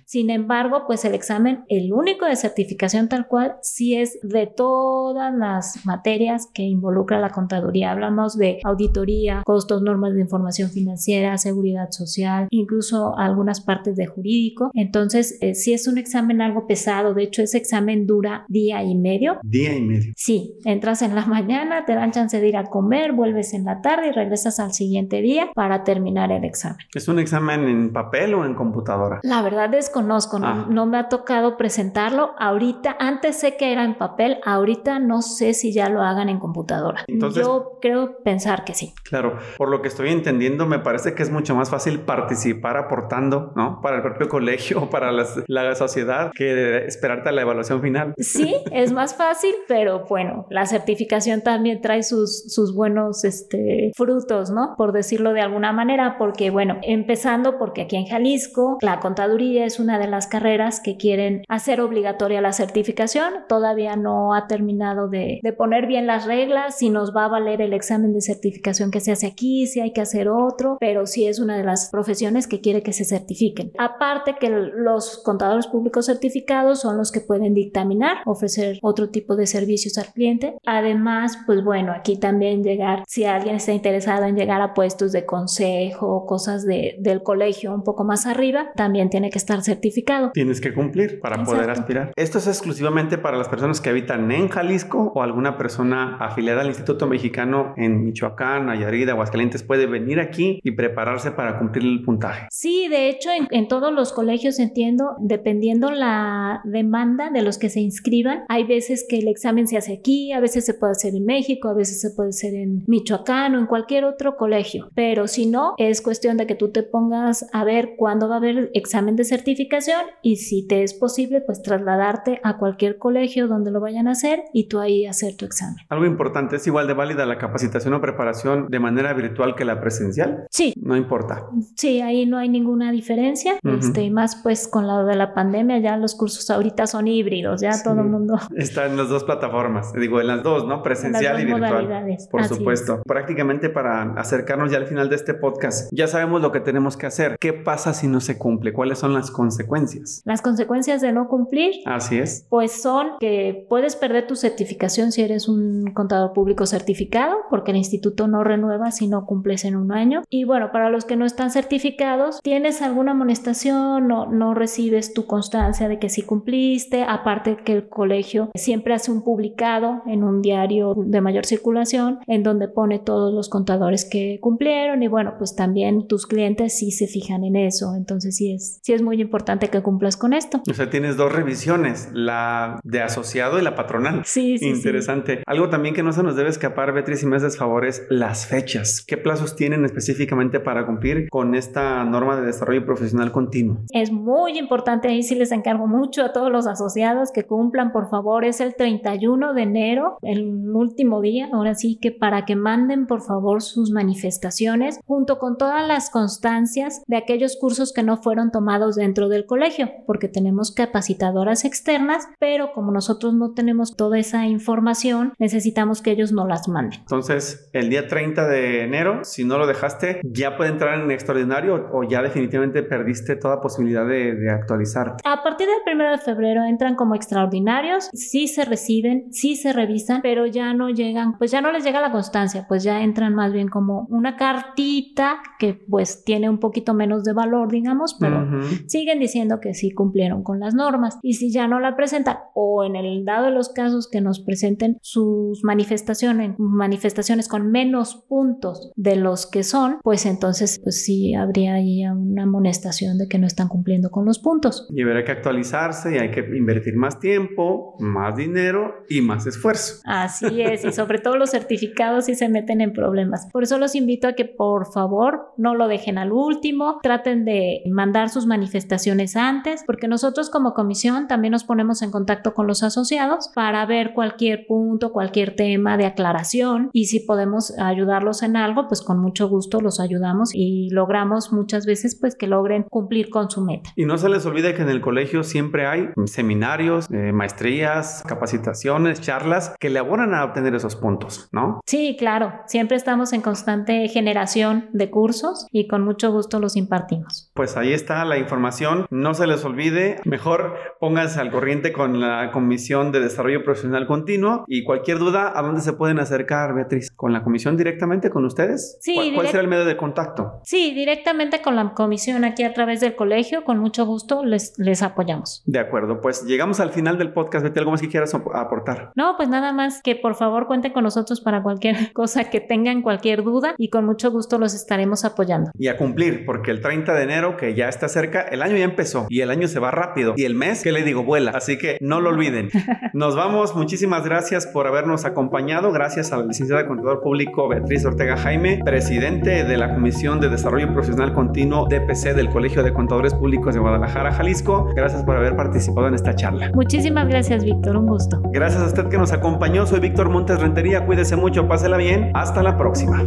Sin 0.05 0.31
embargo, 0.31 0.83
pues 0.88 1.05
el 1.05 1.14
examen, 1.14 1.61
el 1.68 1.92
único 1.92 2.26
de 2.26 2.35
certificación 2.35 3.09
tal 3.09 3.29
cual, 3.29 3.55
sí 3.62 3.94
es 3.94 4.18
de 4.22 4.48
todas 4.48 5.33
las 5.33 5.87
materias 5.87 6.48
que 6.53 6.64
involucra 6.64 7.20
la 7.20 7.31
contaduría. 7.31 7.92
Hablamos 7.92 8.37
de 8.37 8.59
auditoría, 8.64 9.42
costos, 9.46 9.81
normas 9.81 10.14
de 10.14 10.22
información 10.22 10.70
financiera, 10.70 11.38
seguridad 11.38 11.92
social, 11.92 12.48
incluso 12.50 13.16
algunas 13.16 13.61
partes 13.61 13.94
de 13.94 14.07
jurídico. 14.07 14.72
Entonces, 14.74 15.38
eh, 15.40 15.55
sí 15.55 15.72
es 15.72 15.87
un 15.87 15.98
examen 15.98 16.42
algo 16.42 16.66
pesado. 16.66 17.14
De 17.14 17.22
hecho, 17.22 17.42
ese 17.42 17.59
examen 17.59 18.09
dura 18.09 18.44
día 18.48 18.83
y 18.83 18.96
medio. 18.96 19.38
Día 19.44 19.76
y 19.76 19.83
medio. 19.83 20.12
Sí, 20.16 20.57
entras 20.64 21.03
en 21.03 21.14
la 21.14 21.26
mañana, 21.26 21.85
te 21.85 21.94
dan 21.94 22.11
chance 22.11 22.40
de 22.40 22.48
ir 22.48 22.57
a 22.57 22.64
comer, 22.64 23.12
vuelves 23.12 23.55
en 23.55 23.64
la 23.64 23.81
tarde 23.83 24.09
y 24.09 24.12
regresas 24.12 24.59
al 24.59 24.72
siguiente 24.81 25.21
día 25.21 25.51
para 25.55 25.85
terminar 25.85 26.33
el 26.33 26.45
examen. 26.45 26.79
¿Es 26.95 27.07
un 27.07 27.19
examen 27.19 27.69
en 27.69 27.93
papel 27.93 28.33
o 28.33 28.47
en 28.47 28.55
computadora? 28.55 29.21
La 29.23 29.43
verdad 29.43 29.69
desconozco, 29.69 30.38
no, 30.38 30.47
ah. 30.47 30.66
no 30.71 30.87
me 30.87 30.97
ha 30.97 31.11
tocado 31.11 31.59
presentarlo. 31.59 32.33
Ahorita, 32.38 32.97
antes 32.99 33.37
sé 33.37 33.59
que 33.59 33.73
era 33.73 33.85
en 33.85 33.95
papel, 33.99 34.38
ahorita 34.45 34.99
no 34.99 35.21
sé 35.21 35.53
si 35.53 35.75
ya 35.75 35.90
lo 35.90 36.03
hagan 36.03 36.31
en 36.31 36.38
computadora. 36.38 37.05
Yo 37.09 37.79
creo 37.83 38.23
pensar 38.25 38.64
que 38.64 38.73
sí. 38.73 38.95
Claro, 39.05 39.38
por 39.59 39.69
lo 39.69 39.83
que 39.83 39.88
estoy 39.88 40.09
entendiendo, 40.09 40.66
me 40.66 40.79
parece 40.79 41.14
que 41.14 41.23
es 41.23 41.31
mucho 41.31 41.55
más 41.55 41.69
fácil 41.69 42.01
participar 42.01 42.79
aportando, 42.79 43.53
¿no? 43.55 43.81
Para 43.83 43.97
el 43.97 44.03
propio 44.03 44.29
colegio 44.31 44.85
o 44.85 44.90
para 44.90 45.12
la 45.12 45.75
sociedad 45.75 46.33
que 46.35 46.87
esperarte 46.87 47.29
a 47.29 47.33
la 47.33 47.43
evaluación 47.43 47.83
final. 47.83 48.14
Sí, 48.16 48.55
es 48.73 48.93
más 48.93 49.14
fácil, 49.14 49.55
pero 49.69 50.07
bueno, 50.09 50.47
la 50.49 50.64
certificación 50.64 51.43
también 51.43 51.83
trae 51.83 52.03
sus, 52.03 52.53
sus 52.53 52.75
buenos 52.75 53.25
este, 53.25 53.93
frutos, 53.95 54.51
¿no? 54.51 54.70
Por 54.77 54.93
decirlo 54.93 55.33
de 55.33 55.41
alguna 55.41 55.73
manera, 55.73 56.17
porque 56.19 56.51
bueno, 56.51 56.79
empezando 56.83 57.59
porque 57.59 57.83
aquí 57.83 57.97
en 57.97 58.07
Jalisco 58.07 58.79
la 58.81 59.01
contaduría 59.01 59.65
es 59.65 59.81
una 59.81 59.99
de 59.99 60.09
las 60.09 60.27
carreras 60.27 60.81
que 60.81 60.97
quieren 60.97 61.43
hacer 61.49 61.81
obligatoria 61.81 62.41
la 62.41 62.53
certificación. 62.53 63.33
Todavía 63.49 63.97
no 63.97 64.35
ha 64.35 64.47
terminado 64.47 65.09
de, 65.09 65.41
de 65.43 65.53
poner 65.53 65.87
bien 65.87 66.07
las 66.07 66.27
reglas, 66.27 66.79
si 66.79 66.91
nos 66.91 67.15
va 67.15 67.27
a 67.27 67.29
valer 67.29 67.61
el 67.63 67.73
examen 67.73 68.13
de 68.13 68.21
certificación 68.21 68.91
que 68.91 69.01
se 69.01 69.13
hace 69.13 69.27
aquí, 69.27 69.67
si 69.67 69.81
hay 69.81 69.93
que 69.93 70.01
hacer 70.01 70.29
otro, 70.29 70.77
pero 70.81 71.07
sí 71.07 71.27
es 71.27 71.41
una 71.41 71.57
de 71.57 71.65
las 71.65 71.91
profesiones 71.91 72.47
que 72.47 72.61
quiere 72.61 72.83
que 72.83 72.93
se 72.93 73.05
certifiquen. 73.05 73.73
Aparte 73.79 74.37
que 74.39 74.51
los 74.51 75.23
contadores 75.23 75.67
públicos 75.67 76.07
certificados 76.07 76.81
son 76.81 76.97
los 76.97 77.13
que 77.13 77.21
pueden 77.21 77.55
dictaminar, 77.55 78.19
ofrecer 78.27 78.79
otro 78.83 79.11
tipo 79.11 79.37
de 79.37 79.47
servicios 79.47 79.99
al 79.99 80.13
cliente. 80.13 80.57
Además, 80.67 81.39
pues 81.47 81.65
bueno, 81.65 81.93
aquí 81.93 82.17
también 82.17 82.63
llegar, 82.63 83.05
si 83.07 83.25
alguien 83.25 83.57
está 83.57 83.73
interesado 83.73 84.25
en 84.25 84.37
llegar 84.37 84.60
a 84.61 84.75
puestos 84.75 85.12
de 85.12 85.27
consejo, 85.27 86.27
cosas 86.27 86.64
de, 86.64 86.96
del 86.99 87.23
colegio 87.23 87.75
un 87.75 87.83
poco 87.83 88.05
más 88.05 88.27
arriba, 88.27 88.70
también 88.77 89.11
tiene 89.11 89.31
que 89.31 89.38
estar 89.38 89.62
certificado. 89.62 90.31
Tienes 90.33 90.61
que 90.61 90.73
cumplir 90.73 91.20
para 91.20 91.44
poder 91.44 91.70
aspirar. 91.70 92.12
¿Esto 92.16 92.38
es 92.38 92.46
exclusivamente 92.46 93.18
para 93.18 93.37
las 93.37 93.49
personas 93.49 93.81
que 93.81 93.90
habitan 93.90 94.31
en 94.33 94.49
Jalisco 94.49 95.12
o 95.14 95.23
alguna 95.23 95.57
persona 95.57 96.16
afiliada 96.18 96.62
al 96.62 96.68
Instituto 96.68 97.07
Mexicano 97.07 97.75
en 97.77 98.05
Michoacán, 98.05 98.66
Nayarit, 98.66 99.09
Aguascalientes 99.09 99.62
puede 99.62 99.87
venir 99.87 100.20
aquí 100.20 100.61
y 100.62 100.73
prepararse 100.73 101.31
para 101.33 101.59
cumplir 101.59 101.85
el 101.85 102.03
puntaje? 102.03 102.46
Sí, 102.51 102.88
de 102.88 103.09
hecho, 103.09 103.31
en, 103.31 103.49
en 103.51 103.68
todos 103.68 103.92
los 103.92 104.12
colegios 104.12 104.59
entiendo, 104.59 105.16
dependiendo 105.20 105.90
la 105.90 106.61
demanda 106.64 107.31
de 107.31 107.42
los 107.42 107.59
que 107.59 107.70
se 107.70 107.81
inscriban, 107.81 108.44
hay 108.49 108.64
veces 108.64 109.07
que 109.09 109.18
el 109.18 109.29
examen 109.29 109.66
se 109.66 109.77
hace 109.77 109.94
aquí, 109.94 110.33
a 110.33 110.40
veces 110.40 110.64
se 110.64 110.75
puede 110.75 110.92
hacer 110.92 111.14
en 111.14 111.25
México, 111.25 111.68
a 111.68 111.75
veces 111.75 112.01
se 112.01 112.11
puede 112.11 112.31
hacer 112.31 112.55
en 112.55 112.85
Michoacán 112.87 113.55
o 113.55 113.59
en 113.59 113.66
cualquier 113.66 114.05
otro 114.05 114.37
colegio. 114.37 114.50
Pero 114.95 115.27
si 115.29 115.47
no, 115.47 115.75
es 115.79 116.03
cuestión 116.03 116.37
de 116.37 116.47
que 116.47 116.55
tú 116.55 116.71
te 116.71 116.83
pongas 116.83 117.47
a 117.53 117.65
ver 117.65 117.95
cuándo 117.97 118.29
va 118.29 118.37
a 118.37 118.39
haber 118.39 118.71
examen 118.75 119.17
de 119.17 119.25
certificación 119.25 120.01
y 120.23 120.37
si 120.37 120.67
te 120.67 120.83
es 120.83 120.95
posible, 120.95 121.41
pues 121.41 121.63
trasladarte 121.63 122.41
a 122.43 122.59
cualquier 122.59 122.99
colegio 122.99 123.49
donde 123.49 123.71
lo 123.71 123.81
vayan 123.81 124.09
a 124.09 124.13
hacer 124.13 124.45
y 124.53 124.69
tú 124.69 124.81
ahí 124.81 125.07
hacer 125.07 125.37
tu 125.37 125.45
examen. 125.45 125.77
Algo 125.89 126.07
importante, 126.07 126.57
¿es 126.57 126.67
igual 126.67 126.87
de 126.87 126.95
válida 126.95 127.27
la 127.27 127.39
capacitación 127.39 127.95
o 127.95 128.01
preparación 128.01 128.69
de 128.69 128.79
manera 128.79 129.13
virtual 129.13 129.55
que 129.55 129.65
la 129.65 129.81
presencial? 129.81 130.47
Sí. 130.51 130.75
No 130.77 130.97
importa. 130.97 131.47
Sí, 131.77 132.01
ahí 132.01 132.27
no 132.27 132.39
hay 132.39 132.49
ninguna 132.49 132.93
diferencia. 132.93 133.55
este, 133.63 134.03
y 134.03 134.11
más 134.11 134.41
pues 134.43 134.69
con 134.69 134.87
la 134.87 135.05
de 135.05 135.17
la 135.17 135.35
pandemia 135.35 135.79
ya 135.79 135.97
los 135.97 136.15
cursos 136.15 136.51
ahorita 136.51 136.87
son 136.87 137.09
híbridos, 137.09 137.61
ya 137.61 137.83
todo 137.83 138.01
el 138.01 138.09
mundo. 138.09 138.39
Está 138.57 138.87
en 138.87 138.97
las 138.97 139.09
dos 139.09 139.25
plataformas, 139.25 139.93
digo, 139.93 140.21
en 140.21 140.27
las 140.27 140.43
dos, 140.43 140.67
¿no? 140.67 140.83
Presencial 140.83 141.41
y 141.41 141.45
virtual. 141.45 142.19
Por 142.31 142.45
supuesto. 142.45 143.03
Prácticamente 143.05 143.71
para 143.71 144.15
acercarnos 144.40 144.70
ya 144.70 144.79
al 144.79 144.87
final 144.87 145.11
de 145.11 145.16
este 145.16 145.35
podcast, 145.35 145.92
ya 145.92 146.07
sabemos 146.07 146.40
lo 146.40 146.50
que 146.50 146.61
tenemos 146.61 146.96
que 146.96 147.07
hacer. 147.07 147.37
¿Qué 147.38 147.53
pasa 147.53 147.92
si 147.92 148.09
no 148.09 148.20
se 148.20 148.38
cumple? 148.38 148.72
¿Cuáles 148.72 148.98
son 148.98 149.12
las 149.12 149.31
consecuencias? 149.31 150.22
Las 150.24 150.40
consecuencias 150.40 151.03
de 151.03 151.12
no 151.12 151.29
cumplir. 151.29 151.74
Así 151.85 152.18
es. 152.18 152.46
Pues 152.48 152.81
son 152.81 153.09
que 153.20 153.66
puedes 153.68 153.96
perder 153.96 154.26
tu 154.26 154.37
certificación 154.37 155.12
si 155.12 155.20
eres 155.22 155.46
un 155.48 155.92
contador 155.92 156.33
público 156.33 156.64
certificado, 156.64 157.37
porque 157.50 157.72
el 157.72 157.76
instituto 157.76 158.29
no 158.29 158.42
renueva 158.42 158.90
si 158.92 159.09
no 159.09 159.26
cumples 159.26 159.64
en 159.64 159.76
un 159.76 159.92
año. 159.92 160.22
Y 160.31 160.44
bueno, 160.44 160.72
para 160.72 160.88
los 160.88 161.05
que 161.05 161.16
no 161.16 161.26
están 161.26 161.50
certificados, 161.50 162.40
tienes 162.42 162.81
alguna 162.81 163.12
amonestación, 163.12 164.09
no, 164.09 164.26
no 164.26 164.55
recibes 164.55 165.12
tu 165.12 165.26
constancia 165.26 165.88
de 165.88 165.98
que 165.98 166.09
sí 166.09 166.22
cumpliste, 166.22 167.05
aparte 167.07 167.59
que 167.59 167.74
el 167.74 167.88
colegio 167.88 168.50
siempre 168.55 168.94
hace 168.94 169.12
un 169.12 169.22
publicado 169.22 170.03
en 170.07 170.24
un 170.24 170.40
diario 170.40 170.94
de 170.96 171.20
mayor 171.20 171.44
circulación 171.44 172.20
en 172.26 172.42
donde 172.42 172.68
pone 172.68 172.98
todos 172.98 173.35
los 173.35 173.50
contadores 173.50 174.09
que 174.09 174.30
cumplieron 174.38 175.03
y 175.03 175.09
bueno, 175.09 175.35
pues 175.38 175.57
también 175.57 176.07
tus 176.07 176.27
clientes 176.27 176.79
sí 176.79 176.90
se 176.90 177.07
fijan 177.07 177.43
en 177.45 177.57
eso, 177.57 177.95
entonces 177.97 178.37
sí 178.37 178.53
es, 178.53 178.81
sí 178.83 178.93
es 178.93 179.03
muy 179.03 179.21
importante 179.21 179.69
que 179.69 179.83
cumplas 179.83 180.16
con 180.16 180.33
esto. 180.33 180.62
O 180.71 180.75
sea, 180.75 180.90
tienes 180.90 181.16
dos 181.16 181.33
revisiones, 181.33 182.11
la 182.12 182.81
de 182.85 183.03
asociado 183.03 183.59
y 183.59 183.62
la 183.62 183.75
patronal. 183.75 184.23
Sí, 184.25 184.59
sí. 184.59 184.69
Interesante. 184.69 185.43
Algo 185.47 185.71
también 185.71 185.95
que 185.95 186.03
no 186.03 186.12
se 186.12 186.23
nos 186.23 186.37
debe 186.37 186.51
escapar, 186.51 186.93
Beatriz, 186.93 187.21
si 187.21 187.27
me 187.27 187.37
haces 187.37 187.57
favores, 187.57 188.07
las 188.11 188.47
fechas. 188.47 189.05
¿Qué 189.07 189.16
plazos 189.16 189.57
tienen 189.57 189.85
específicamente 189.85 190.61
para 190.61 190.87
cumplir 190.87 191.29
con 191.29 191.55
esta 191.55 192.05
norma 192.05 192.37
de 192.37 192.47
desarrollo 192.47 192.85
profesional 192.85 193.33
continuo? 193.33 193.79
Es 193.93 194.12
muy 194.12 194.59
importante, 194.59 195.09
ahí 195.09 195.23
sí 195.23 195.35
les 195.35 195.53
encargo 195.53 195.87
mucho 195.87 196.25
a 196.25 196.33
todos 196.33 196.51
los 196.51 196.66
asociados 196.66 197.31
que 197.33 197.45
cumplan, 197.45 197.93
por 197.93 198.11
favor, 198.11 198.45
es 198.45 198.61
el 198.61 198.75
31 198.75 199.55
de 199.55 199.62
enero, 199.62 200.19
el 200.23 200.71
último 200.75 201.21
día, 201.21 201.49
ahora 201.53 201.75
sí 201.75 201.99
que 202.01 202.11
para 202.11 202.45
que 202.45 202.57
manden 202.57 203.07
por 203.07 203.23
favor 203.23 203.62
sus 203.62 203.90
manifestaciones 203.90 204.10
manifestaciones 204.11 204.99
junto 205.07 205.38
con 205.38 205.57
todas 205.57 205.87
las 205.87 206.11
constancias 206.11 207.03
de 207.07 207.16
aquellos 207.16 207.57
cursos 207.57 207.92
que 207.92 208.03
no 208.03 208.16
fueron 208.16 208.51
tomados 208.51 208.96
dentro 208.96 209.29
del 209.29 209.46
colegio, 209.46 209.90
porque 210.07 210.29
tenemos 210.29 210.73
capacitadoras 210.73 211.64
externas, 211.64 212.27
pero 212.40 212.73
como 212.73 212.90
nosotros 212.90 213.35
no 213.35 213.53
tenemos 213.53 213.96
toda 213.96 214.18
esa 214.18 214.46
información, 214.46 215.33
necesitamos 215.38 216.03
que 216.03 216.11
ellos 216.11 216.33
no 216.33 216.46
las 216.46 216.68
manden. 216.68 217.01
Entonces, 217.01 217.70
el 217.73 217.88
día 217.88 218.09
30 218.09 218.49
de 218.49 218.83
enero, 218.83 219.25
si 219.25 219.44
no 219.44 219.59
lo 219.59 219.66
dejaste, 219.66 220.20
ya 220.25 220.57
puede 220.57 220.70
entrar 220.70 220.99
en 220.99 221.11
extraordinario 221.11 221.88
o 221.92 222.03
ya 222.03 222.23
definitivamente 222.23 222.83
perdiste 222.83 223.37
toda 223.37 223.61
posibilidad 223.61 224.07
de, 224.07 224.35
de 224.35 224.51
actualizar. 224.51 225.16
A 225.25 225.42
partir 225.42 225.68
del 225.68 225.94
1 225.94 226.11
de 226.11 226.18
febrero 226.18 226.64
entran 226.64 226.96
como 226.96 227.14
extraordinarios, 227.14 228.11
sí 228.12 228.49
se 228.49 228.64
reciben, 228.64 229.33
sí 229.33 229.55
se 229.55 229.73
revisan, 229.73 230.20
pero 230.23 230.46
ya 230.46 230.75
no 230.75 230.90
llegan, 230.90 231.38
pues 231.38 231.53
ya 231.53 231.61
no 231.61 231.70
les 231.70 231.85
llega 231.85 232.01
la 232.01 232.11
constancia, 232.11 232.66
pues 232.68 232.83
ya 232.83 233.03
entran 233.03 233.35
más 233.35 233.53
bien 233.53 233.68
como 233.68 234.00
una 234.09 234.37
cartita 234.37 235.41
que 235.59 235.75
pues 235.75 236.25
tiene 236.25 236.49
un 236.49 236.59
poquito 236.59 236.95
menos 236.95 237.25
de 237.25 237.33
valor, 237.33 237.71
digamos, 237.71 238.17
pero 238.19 238.47
siguen 238.87 239.19
diciendo 239.19 239.61
que 239.61 239.75
sí 239.75 239.91
cumplieron 239.91 240.43
con 240.43 240.61
las 240.61 240.75
normas. 240.75 241.19
Y 241.23 241.35
si 241.35 241.53
ya 241.53 241.69
no 241.69 241.81
la 241.81 241.97
presentan 241.97 242.39
o 242.55 242.85
en 242.85 242.97
el 242.97 243.25
dado 243.25 243.47
de 243.47 243.53
los 243.53 243.69
casos 243.71 244.09
que 244.11 244.21
nos 244.21 244.41
presenten 244.41 244.99
sus 245.03 245.63
manifestaciones, 245.65 246.55
manifestaciones 246.59 247.49
con 247.49 247.71
menos 247.71 248.25
puntos 248.29 248.93
de 248.97 249.17
los 249.17 249.47
que 249.47 249.63
son, 249.63 249.99
pues 250.03 250.27
entonces 250.27 250.81
pues 250.83 251.05
sí 251.05 251.35
habría 251.35 251.75
ahí 251.75 252.07
una 252.07 252.45
amonestación 252.45 253.19
de 253.19 253.29
que 253.29 253.39
no 253.39 253.47
están 253.47 253.69
cumpliendo 253.69 254.11
con 254.11 254.25
los 254.25 254.39
puntos. 254.39 254.89
Y 254.91 255.03
habrá 255.03 255.25
que 255.25 255.33
actualizarse 255.33 256.15
y 256.15 256.19
hay 256.19 256.31
que 256.31 256.41
invertir 256.41 256.97
más 256.97 257.19
tiempo, 257.21 257.97
más 257.99 258.37
dinero 258.37 259.05
y 259.09 259.21
más 259.21 259.47
esfuerzo. 259.47 260.01
Así 260.05 260.61
es, 260.63 260.85
y 260.85 260.93
sobre 260.93 261.19
todo 261.19 261.37
los 261.37 261.51
certificados 261.51 262.27
si 262.27 262.35
se 262.35 262.49
meten 262.49 262.81
en 262.81 262.93
problemas. 262.93 263.49
Por 263.53 263.63
eso 263.63 263.79
los 263.79 263.89
invito 263.94 264.29
a 264.29 264.33
que 264.35 264.44
por 264.44 264.92
favor 264.92 265.53
no 265.57 265.74
lo 265.74 265.88
dejen 265.88 266.18
al 266.18 266.33
último, 266.33 266.98
traten 267.03 267.44
de 267.44 267.83
mandar 267.90 268.31
sus 268.31 268.46
manifestaciones 268.46 269.37
antes, 269.37 269.83
porque 269.87 270.09
nosotros 270.09 270.50
como 270.50 270.74
comisión 270.74 271.29
también 271.29 271.53
nos 271.53 271.64
ponemos 271.64 272.03
en 272.03 272.11
contacto 272.11 272.55
con 272.55 272.66
los 272.66 272.83
asociados 272.83 273.50
para 273.55 273.85
ver 273.87 274.12
cualquier 274.14 274.66
punto, 274.66 275.12
cualquier 275.12 275.57
tema 275.57 275.96
de 275.96 276.07
aclaración 276.07 276.90
y 276.92 277.07
si 277.07 277.20
podemos 277.20 277.76
ayudarlos 277.79 278.42
en 278.42 278.57
algo, 278.57 278.88
pues 278.88 279.03
con 279.03 279.18
mucho 279.18 279.48
gusto 279.48 279.81
los 279.81 280.00
ayudamos 280.00 280.50
y 280.55 280.90
logramos 280.90 281.53
muchas 281.53 281.87
veces 281.87 282.16
pues 282.20 282.35
que 282.35 282.46
logren 282.46 282.85
cumplir 282.85 283.31
con 283.31 283.50
su 283.50 283.61
meta. 283.61 283.90
Y 283.96 284.05
no 284.05 284.18
se 284.18 284.29
les 284.29 284.44
olvide 284.46 284.74
que 284.74 284.83
en 284.83 284.88
el 284.88 285.00
colegio 285.00 285.42
siempre 285.42 285.87
hay 285.87 286.09
seminarios, 286.26 287.07
eh, 287.11 287.33
maestrías, 287.33 288.22
capacitaciones, 288.26 289.20
charlas 289.20 289.74
que 289.79 289.90
le 289.90 289.98
abonan 289.98 290.35
a 290.35 290.44
obtener 290.44 290.74
esos 290.74 290.96
puntos, 290.96 291.48
¿no? 291.53 291.81
Sí, 291.87 292.16
claro, 292.18 292.53
siempre 292.66 292.96
estamos 292.96 293.33
en 293.33 293.42
constante 293.42 293.80
generación 293.87 294.88
de 294.93 295.11
cursos 295.11 295.66
y 295.71 295.87
con 295.87 296.05
mucho 296.05 296.33
gusto 296.33 296.61
los 296.61 296.77
impartimos. 296.77 297.51
Pues 297.55 297.77
ahí 297.77 297.93
está 297.93 298.25
la 298.25 298.38
información, 298.38 299.07
no 299.11 299.35
se 299.35 299.47
les 299.47 299.64
olvide, 299.64 300.21
mejor 300.25 300.75
pónganse 300.99 301.40
al 301.40 301.51
corriente 301.51 301.93
con 301.93 302.21
la 302.21 302.51
Comisión 302.53 303.12
de 303.12 303.21
Desarrollo 303.21 303.64
Profesional 303.64 304.07
Continuo 304.07 304.64
y 304.66 304.85
cualquier 304.85 305.19
duda, 305.19 305.53
¿a 305.55 305.62
dónde 305.62 305.81
se 305.81 305.93
pueden 305.93 306.19
acercar, 306.19 306.75
Beatriz? 306.75 307.11
¿Con 307.14 307.33
la 307.33 307.43
comisión 307.43 307.77
directamente 307.77 308.31
con 308.31 308.45
ustedes? 308.45 308.99
Sí. 309.01 309.14
¿Cuál, 309.14 309.35
cuál 309.35 309.47
será 309.49 309.61
el 309.61 309.69
medio 309.69 309.85
de 309.85 309.97
contacto? 309.97 310.61
Sí, 310.64 310.95
directamente 310.95 311.62
con 311.62 311.77
la 311.77 311.95
comisión 311.95 312.45
aquí 312.45 312.62
a 312.64 312.73
través 312.73 313.01
del 313.01 313.16
colegio, 313.16 313.64
con 313.64 313.79
mucho 313.79 314.07
gusto 314.07 314.45
les, 314.45 314.79
les 314.79 315.03
apoyamos. 315.03 315.62
De 315.66 315.79
acuerdo, 315.79 316.21
pues 316.21 316.45
llegamos 316.45 316.81
al 316.81 316.90
final 316.90 317.19
del 317.19 317.33
podcast, 317.33 317.64
Betty, 317.64 317.79
¿algo 317.79 317.90
más 317.90 318.01
que 318.01 318.09
quieras 318.09 318.35
aportar? 318.35 319.12
No, 319.14 319.35
pues 319.37 319.49
nada 319.49 319.73
más 319.73 320.03
que 320.03 320.16
por 320.16 320.35
favor 320.35 320.66
cuenten 320.66 320.93
con 320.93 321.05
nosotros 321.05 321.40
para 321.40 321.62
cualquier 321.62 322.12
cosa 322.12 322.45
que 322.45 322.61
tengan, 322.61 323.03
cualquier 323.03 323.43
duda 323.43 323.70
y 323.79 323.91
con 323.91 324.05
mucho 324.05 324.31
gusto 324.31 324.59
los 324.59 324.75
estaremos 324.75 325.25
apoyando. 325.25 325.71
Y 325.79 325.89
a 325.89 325.97
cumplir, 325.97 326.45
porque 326.45 326.71
el 326.71 326.81
30 326.81 327.15
de 327.15 327.23
enero, 327.23 327.57
que 327.57 327.75
ya 327.75 327.89
está 327.89 328.09
cerca, 328.09 328.41
el 328.43 328.63
año 328.63 328.77
ya 328.77 328.85
empezó 328.85 329.27
y 329.29 329.41
el 329.41 329.51
año 329.51 329.69
se 329.69 329.79
va 329.79 329.91
rápido 329.91 330.35
y 330.37 330.45
el 330.45 330.55
mes, 330.55 330.83
¿qué 330.83 330.93
le 330.93 331.03
digo? 331.03 331.23
Vuela, 331.23 331.53
así 331.55 331.79
que 331.79 331.99
no 332.01 332.21
lo 332.21 332.31
olviden. 332.31 332.71
Nos 333.13 333.37
vamos, 333.37 333.75
muchísimas 333.75 334.25
gracias 334.25 334.67
por 334.67 334.87
habernos 334.87 335.25
acompañado, 335.25 335.93
gracias 335.93 336.33
a 336.33 336.39
la 336.39 336.47
licenciada 336.47 336.87
Contador 336.87 337.21
Público 337.21 337.69
Beatriz 337.69 338.05
Ortega 338.05 338.37
Jaime, 338.37 338.81
presidente 338.85 339.65
de 339.65 339.77
la 339.77 339.95
Comisión 339.95 340.41
de 340.41 340.49
Desarrollo 340.49 340.93
Profesional 340.93 341.33
Continuo 341.33 341.87
DPC 341.89 342.35
del 342.35 342.51
Colegio 342.51 342.83
de 342.83 342.93
Contadores 342.93 343.35
Públicos 343.35 343.75
de 343.75 343.81
Guadalajara, 343.81 344.33
Jalisco. 344.33 344.89
Gracias 344.95 345.23
por 345.25 345.37
haber 345.37 345.57
participado 345.57 346.09
en 346.09 346.15
esta 346.15 346.35
charla. 346.35 346.71
Muchísimas 346.75 347.29
gracias, 347.29 347.65
Víctor, 347.65 347.97
un 347.97 348.07
gusto. 348.07 348.41
Gracias 348.53 348.83
a 348.83 348.87
usted 348.87 349.09
que 349.09 349.19
nos 349.19 349.33
acompañó, 349.33 349.87
soy 349.87 350.01
Víctor 350.01 350.29
Montes 350.31 350.61
Rentería, 350.61 351.07
cuídese 351.07 351.37
mucho, 351.37 351.69
pásela 351.69 351.97
bien, 351.97 352.31
hasta 352.35 352.63
la 352.63 352.77
próxima. 352.77 353.27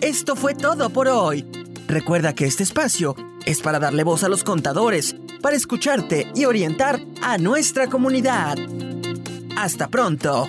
Esto 0.00 0.34
fue 0.36 0.54
todo 0.54 0.90
por 0.90 1.08
hoy. 1.08 1.46
Recuerda 1.86 2.34
que 2.34 2.44
este 2.44 2.62
espacio 2.62 3.14
es 3.46 3.60
para 3.62 3.78
darle 3.78 4.04
voz 4.04 4.22
a 4.22 4.28
los 4.28 4.44
contadores, 4.44 5.16
para 5.40 5.56
escucharte 5.56 6.30
y 6.34 6.44
orientar 6.44 7.00
a 7.22 7.38
nuestra 7.38 7.88
comunidad. 7.88 8.56
Hasta 9.56 9.88
pronto. 9.88 10.48